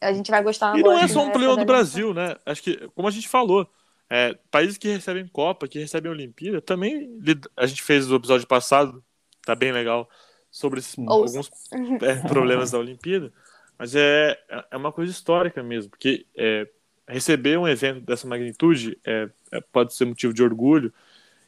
A 0.00 0.12
gente 0.12 0.30
vai 0.30 0.42
gostar 0.42 0.76
E 0.78 0.82
não 0.82 0.98
é 0.98 1.08
só 1.08 1.22
um 1.22 1.26
né? 1.26 1.32
problema 1.32 1.56
do 1.56 1.64
Brasil, 1.64 2.12
né? 2.12 2.36
Acho 2.44 2.62
que, 2.62 2.88
como 2.94 3.08
a 3.08 3.10
gente 3.10 3.28
falou, 3.28 3.68
é, 4.10 4.36
países 4.50 4.76
que 4.76 4.88
recebem 4.88 5.26
Copa, 5.26 5.66
que 5.66 5.78
recebem 5.78 6.10
Olimpíada, 6.10 6.60
também 6.60 7.18
a 7.56 7.66
gente 7.66 7.82
fez 7.82 8.10
o 8.10 8.16
episódio 8.16 8.46
passado, 8.46 9.02
tá 9.44 9.54
bem 9.54 9.72
legal, 9.72 10.08
sobre 10.50 10.78
esses, 10.78 10.96
alguns 10.98 11.50
é, 12.02 12.16
problemas 12.28 12.70
da 12.70 12.78
Olimpíada, 12.78 13.32
mas 13.78 13.94
é, 13.94 14.38
é 14.70 14.76
uma 14.76 14.92
coisa 14.92 15.10
histórica 15.10 15.62
mesmo, 15.62 15.90
porque 15.90 16.26
é, 16.36 16.68
receber 17.08 17.58
um 17.58 17.68
evento 17.68 18.00
dessa 18.00 18.26
magnitude 18.26 18.98
é, 19.04 19.28
é- 19.52 19.60
pode 19.60 19.94
ser 19.94 20.04
motivo 20.04 20.32
de 20.32 20.42
orgulho 20.42 20.92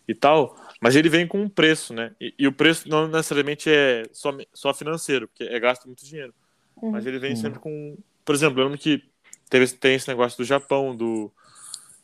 e 0.08 0.14
tal, 0.14 0.56
mas 0.80 0.94
ele 0.94 1.08
vem 1.08 1.26
com 1.26 1.40
um 1.40 1.48
preço, 1.48 1.92
né? 1.92 2.14
E, 2.20 2.34
e 2.38 2.46
o 2.46 2.52
preço 2.52 2.88
não 2.88 3.08
necessariamente 3.08 3.68
é 3.70 4.04
só, 4.12 4.36
só 4.52 4.72
financeiro, 4.72 5.28
porque 5.28 5.44
é 5.44 5.58
gasto 5.58 5.86
muito 5.86 6.04
dinheiro. 6.04 6.32
Uhum. 6.80 6.90
Mas 6.90 7.06
ele 7.06 7.18
vem 7.18 7.34
sempre 7.34 7.58
com. 7.58 7.96
Por 8.26 8.34
exemplo, 8.34 8.60
eu 8.60 8.64
lembro 8.64 8.78
que 8.78 9.02
teve, 9.48 9.66
tem 9.68 9.94
esse 9.94 10.08
negócio 10.08 10.36
do 10.36 10.44
Japão, 10.44 10.94
do 10.94 11.32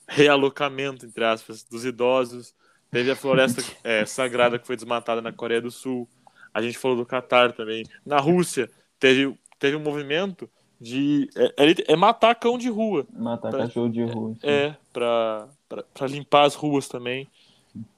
realocamento, 0.08 1.04
entre 1.04 1.24
aspas, 1.24 1.62
dos 1.64 1.84
idosos. 1.84 2.54
Teve 2.90 3.10
a 3.10 3.16
floresta 3.16 3.60
é, 3.84 4.04
sagrada 4.06 4.58
que 4.58 4.66
foi 4.66 4.76
desmatada 4.76 5.20
na 5.20 5.32
Coreia 5.32 5.60
do 5.60 5.70
Sul. 5.70 6.08
A 6.54 6.60
gente 6.62 6.78
falou 6.78 6.96
do 6.96 7.06
Catar 7.06 7.52
também. 7.52 7.84
Na 8.04 8.18
Rússia, 8.18 8.70
teve, 9.00 9.36
teve 9.58 9.76
um 9.76 9.80
movimento 9.80 10.48
de. 10.80 11.28
É, 11.36 11.70
é- 11.70 11.92
é 11.92 11.96
matar 11.96 12.34
cão 12.34 12.56
de 12.58 12.68
rua. 12.68 13.06
Matar 13.12 13.50
Pra- 13.50 13.60
cachorro 13.66 13.88
de 13.88 14.02
rua. 14.04 14.32
enfim. 14.32 14.46
É, 14.46 14.76
pra, 14.92 15.48
pra, 15.68 15.82
pra 15.94 16.06
limpar 16.06 16.44
as 16.44 16.54
ruas 16.54 16.86
também. 16.88 17.28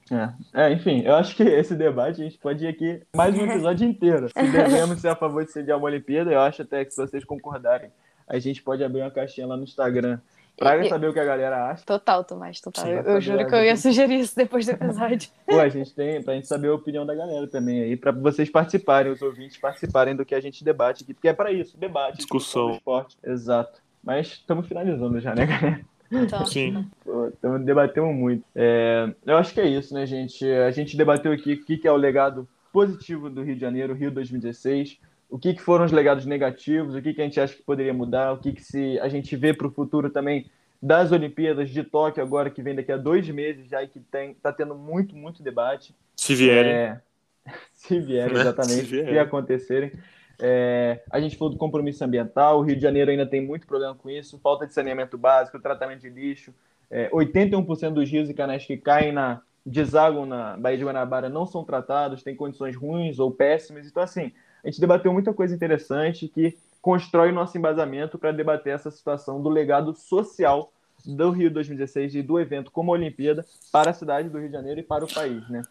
É. 0.09 0.67
É, 0.67 0.71
enfim, 0.71 1.01
eu 1.01 1.15
acho 1.15 1.35
que 1.35 1.43
esse 1.43 1.75
debate 1.75 2.21
a 2.21 2.23
gente 2.23 2.37
pode 2.37 2.63
ir 2.63 2.67
aqui 2.69 3.01
mais 3.13 3.35
um 3.37 3.43
episódio 3.45 3.85
inteiro. 3.85 4.29
Se 4.29 4.51
devemos 4.51 5.01
ser 5.01 5.09
a 5.09 5.15
favor 5.15 5.43
de 5.43 5.51
sediar 5.51 5.77
uma 5.77 5.87
Olimpíada, 5.87 6.31
eu 6.31 6.39
acho 6.39 6.61
até 6.61 6.85
que 6.85 6.91
se 6.91 7.01
vocês 7.01 7.25
concordarem, 7.25 7.89
a 8.27 8.39
gente 8.39 8.61
pode 8.61 8.83
abrir 8.83 9.01
uma 9.01 9.11
caixinha 9.11 9.47
lá 9.47 9.55
no 9.57 9.63
Instagram 9.63 10.19
Praga 10.57 10.85
E- 10.85 10.89
saber 10.89 11.07
o 11.09 11.13
que 11.13 11.19
a 11.19 11.25
galera 11.25 11.69
acha. 11.71 11.83
Total, 11.85 12.23
Tomás, 12.23 12.61
total. 12.61 12.87
Eu, 12.87 13.01
eu 13.03 13.21
juro 13.21 13.45
que 13.45 13.53
eu 13.53 13.63
ia 13.63 13.75
sugerir 13.75 14.19
isso 14.21 14.35
depois 14.35 14.65
do 14.65 14.71
episódio. 14.71 15.29
Pô, 15.45 15.59
a 15.59 15.67
gente 15.67 15.93
tem, 15.93 16.21
pra 16.23 16.33
gente 16.33 16.47
saber 16.47 16.69
a 16.69 16.73
opinião 16.73 17.05
da 17.05 17.13
galera 17.13 17.45
também 17.47 17.81
aí, 17.81 17.97
pra 17.97 18.11
vocês 18.11 18.49
participarem, 18.49 19.11
os 19.11 19.21
ouvintes 19.21 19.57
participarem 19.57 20.15
do 20.15 20.23
que 20.25 20.33
a 20.33 20.39
gente 20.39 20.63
debate 20.63 21.03
aqui, 21.03 21.13
porque 21.13 21.27
é 21.27 21.33
pra 21.33 21.51
isso, 21.51 21.77
debate, 21.77 22.17
Discussão. 22.17 22.71
esporte. 22.71 23.17
Exato. 23.23 23.81
Mas 24.01 24.27
estamos 24.27 24.67
finalizando 24.67 25.19
já, 25.19 25.35
né, 25.35 25.45
galera? 25.45 25.81
Então, 26.11 26.45
Sim. 26.45 26.87
Pô, 27.03 27.31
debatemos 27.59 28.15
muito. 28.15 28.45
É, 28.55 29.11
eu 29.25 29.37
acho 29.37 29.53
que 29.53 29.59
é 29.59 29.67
isso, 29.67 29.93
né, 29.93 30.05
gente? 30.05 30.45
A 30.49 30.71
gente 30.71 30.95
debateu 30.95 31.33
aqui 31.33 31.53
o 31.53 31.65
que, 31.65 31.77
que 31.77 31.87
é 31.87 31.91
o 31.91 31.97
legado 31.97 32.47
positivo 32.71 33.29
do 33.29 33.41
Rio 33.41 33.55
de 33.55 33.61
Janeiro, 33.61 33.93
Rio 33.93 34.11
2016, 34.11 34.99
o 35.35 35.37
que, 35.37 35.53
que 35.53 35.61
foram 35.61 35.83
os 35.83 35.91
legados 35.91 36.25
negativos, 36.25 36.95
o 36.95 37.01
que, 37.01 37.13
que 37.13 37.19
a 37.19 37.25
gente 37.25 37.41
acha 37.41 37.53
que 37.53 37.61
poderia 37.61 37.93
mudar, 37.93 38.31
o 38.31 38.37
que, 38.37 38.53
que 38.53 38.63
se 38.63 38.97
a 39.01 39.09
gente 39.09 39.35
vê 39.35 39.53
para 39.53 39.67
o 39.67 39.69
futuro 39.69 40.09
também 40.09 40.49
das 40.81 41.11
Olimpíadas 41.11 41.69
de 41.69 41.83
Tóquio 41.83 42.23
agora, 42.23 42.49
que 42.49 42.61
vem 42.61 42.73
daqui 42.73 42.89
a 42.89 42.95
dois 42.95 43.27
meses 43.27 43.67
já 43.67 43.83
e 43.83 43.87
que 43.89 43.99
tem, 43.99 44.33
tá 44.35 44.53
tendo 44.53 44.73
muito, 44.73 45.13
muito 45.13 45.43
debate. 45.43 45.93
Se 46.15 46.33
vierem. 46.33 46.71
É, 46.71 47.01
se 47.73 47.99
vierem, 47.99 48.33
Né? 48.33 48.39
exatamente, 48.39 48.85
Se 48.85 48.91
vierem. 48.91 49.11
se 49.11 49.19
acontecerem. 49.19 49.91
É, 50.39 51.03
a 51.11 51.19
gente 51.19 51.35
falou 51.35 51.51
do 51.53 51.59
compromisso 51.59 52.01
ambiental, 52.05 52.59
o 52.59 52.61
Rio 52.61 52.77
de 52.77 52.81
Janeiro 52.81 53.11
ainda 53.11 53.25
tem 53.25 53.45
muito 53.45 53.67
problema 53.67 53.93
com 53.93 54.09
isso, 54.09 54.39
falta 54.39 54.65
de 54.65 54.73
saneamento 54.73 55.17
básico, 55.17 55.59
tratamento 55.59 55.99
de 55.99 56.09
lixo. 56.09 56.53
É, 56.89 57.09
81% 57.09 57.91
dos 57.91 58.09
rios 58.09 58.29
e 58.29 58.33
canais 58.33 58.65
que 58.65 58.77
caem 58.77 59.11
na 59.11 59.41
desaguam 59.65 60.25
na 60.25 60.55
Baía 60.55 60.77
de 60.77 60.85
Guanabara 60.85 61.27
não 61.27 61.45
são 61.45 61.65
tratados, 61.65 62.23
têm 62.23 62.35
condições 62.37 62.73
ruins 62.73 63.19
ou 63.19 63.31
péssimas. 63.31 63.85
Então, 63.85 64.01
assim, 64.01 64.31
a 64.65 64.67
gente 64.67 64.81
debateu 64.81 65.13
muita 65.13 65.31
coisa 65.31 65.53
interessante 65.53 66.27
que 66.27 66.57
constrói 66.81 67.31
nosso 67.31 67.55
embasamento 67.55 68.17
para 68.17 68.31
debater 68.31 68.73
essa 68.73 68.89
situação 68.89 69.41
do 69.41 69.47
legado 69.47 69.93
social 69.93 70.73
do 71.05 71.29
Rio 71.29 71.51
2016 71.51 72.15
e 72.15 72.23
do 72.23 72.39
evento 72.39 72.71
como 72.71 72.91
Olimpíada 72.91 73.45
para 73.71 73.91
a 73.91 73.93
cidade 73.93 74.27
do 74.27 74.39
Rio 74.39 74.47
de 74.47 74.53
Janeiro 74.53 74.79
e 74.79 74.83
para 74.83 75.05
o 75.05 75.13
país, 75.13 75.47
né? 75.49 75.61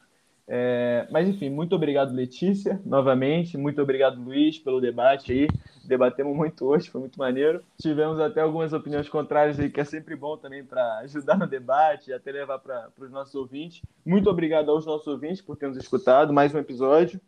É, 0.46 1.08
mas 1.10 1.26
enfim, 1.26 1.50
muito 1.50 1.74
obrigado, 1.74 2.14
Letícia, 2.14 2.80
novamente. 2.84 3.56
Muito 3.58 3.82
obrigado, 3.82 4.22
Luiz, 4.22 4.58
pelo 4.58 4.80
debate 4.80 5.32
aí. 5.32 5.48
Debatemos 5.84 6.36
muito 6.36 6.64
hoje, 6.66 6.88
foi 6.88 7.00
muito 7.00 7.18
maneiro. 7.18 7.64
Tivemos 7.80 8.20
até 8.20 8.42
algumas 8.42 8.72
opiniões 8.72 9.08
contrárias 9.08 9.58
aí, 9.58 9.70
que 9.70 9.80
é 9.80 9.84
sempre 9.84 10.14
bom 10.14 10.36
também 10.36 10.62
para 10.62 10.98
ajudar 10.98 11.36
no 11.36 11.48
debate 11.48 12.10
e 12.10 12.12
até 12.12 12.30
levar 12.30 12.60
para 12.60 12.92
os 13.00 13.10
nossos 13.10 13.34
ouvintes. 13.34 13.82
Muito 14.06 14.30
obrigado 14.30 14.70
aos 14.70 14.86
nossos 14.86 15.06
ouvintes 15.08 15.40
por 15.40 15.56
terem 15.56 15.74
nos 15.74 15.82
escutado. 15.82 16.32
Mais 16.32 16.54
um 16.54 16.58
episódio. 16.58 17.20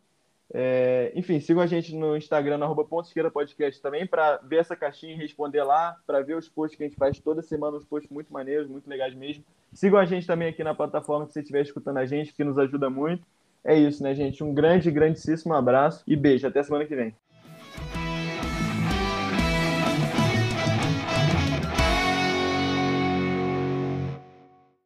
É, 0.53 1.11
enfim, 1.13 1.39
sigam 1.39 1.61
a 1.61 1.67
gente 1.67 1.93
no 1.95 2.15
Instagram, 2.15 2.63
arroba 2.63 2.85
Ponto 2.85 3.07
Esquerda 3.07 3.29
Podcast 3.29 3.81
também, 3.81 4.07
para 4.07 4.37
ver 4.37 4.59
essa 4.59 4.75
caixinha 4.75 5.13
e 5.13 5.17
responder 5.17 5.63
lá, 5.63 5.97
para 6.05 6.21
ver 6.21 6.37
os 6.37 6.47
posts 6.47 6.77
que 6.77 6.83
a 6.83 6.87
gente 6.87 6.97
faz 6.97 7.19
toda 7.19 7.41
semana, 7.41 7.77
uns 7.77 7.85
posts 7.85 8.09
muito 8.09 8.31
maneiros, 8.31 8.67
muito 8.67 8.89
legais 8.89 9.13
mesmo. 9.13 9.43
Sigam 9.73 9.99
a 9.99 10.05
gente 10.05 10.25
também 10.25 10.47
aqui 10.47 10.63
na 10.63 10.73
plataforma 10.73 11.25
que 11.25 11.33
você 11.33 11.41
estiver 11.41 11.61
escutando 11.61 11.97
a 11.97 12.05
gente, 12.05 12.33
que 12.33 12.43
nos 12.43 12.57
ajuda 12.57 12.89
muito. 12.89 13.25
É 13.63 13.75
isso, 13.75 14.01
né, 14.01 14.15
gente? 14.15 14.43
Um 14.43 14.53
grande, 14.53 14.89
grandíssimo 14.89 15.53
abraço 15.53 16.03
e 16.07 16.15
beijo. 16.15 16.47
Até 16.47 16.63
semana 16.63 16.85
que 16.85 16.95
vem. 16.95 17.13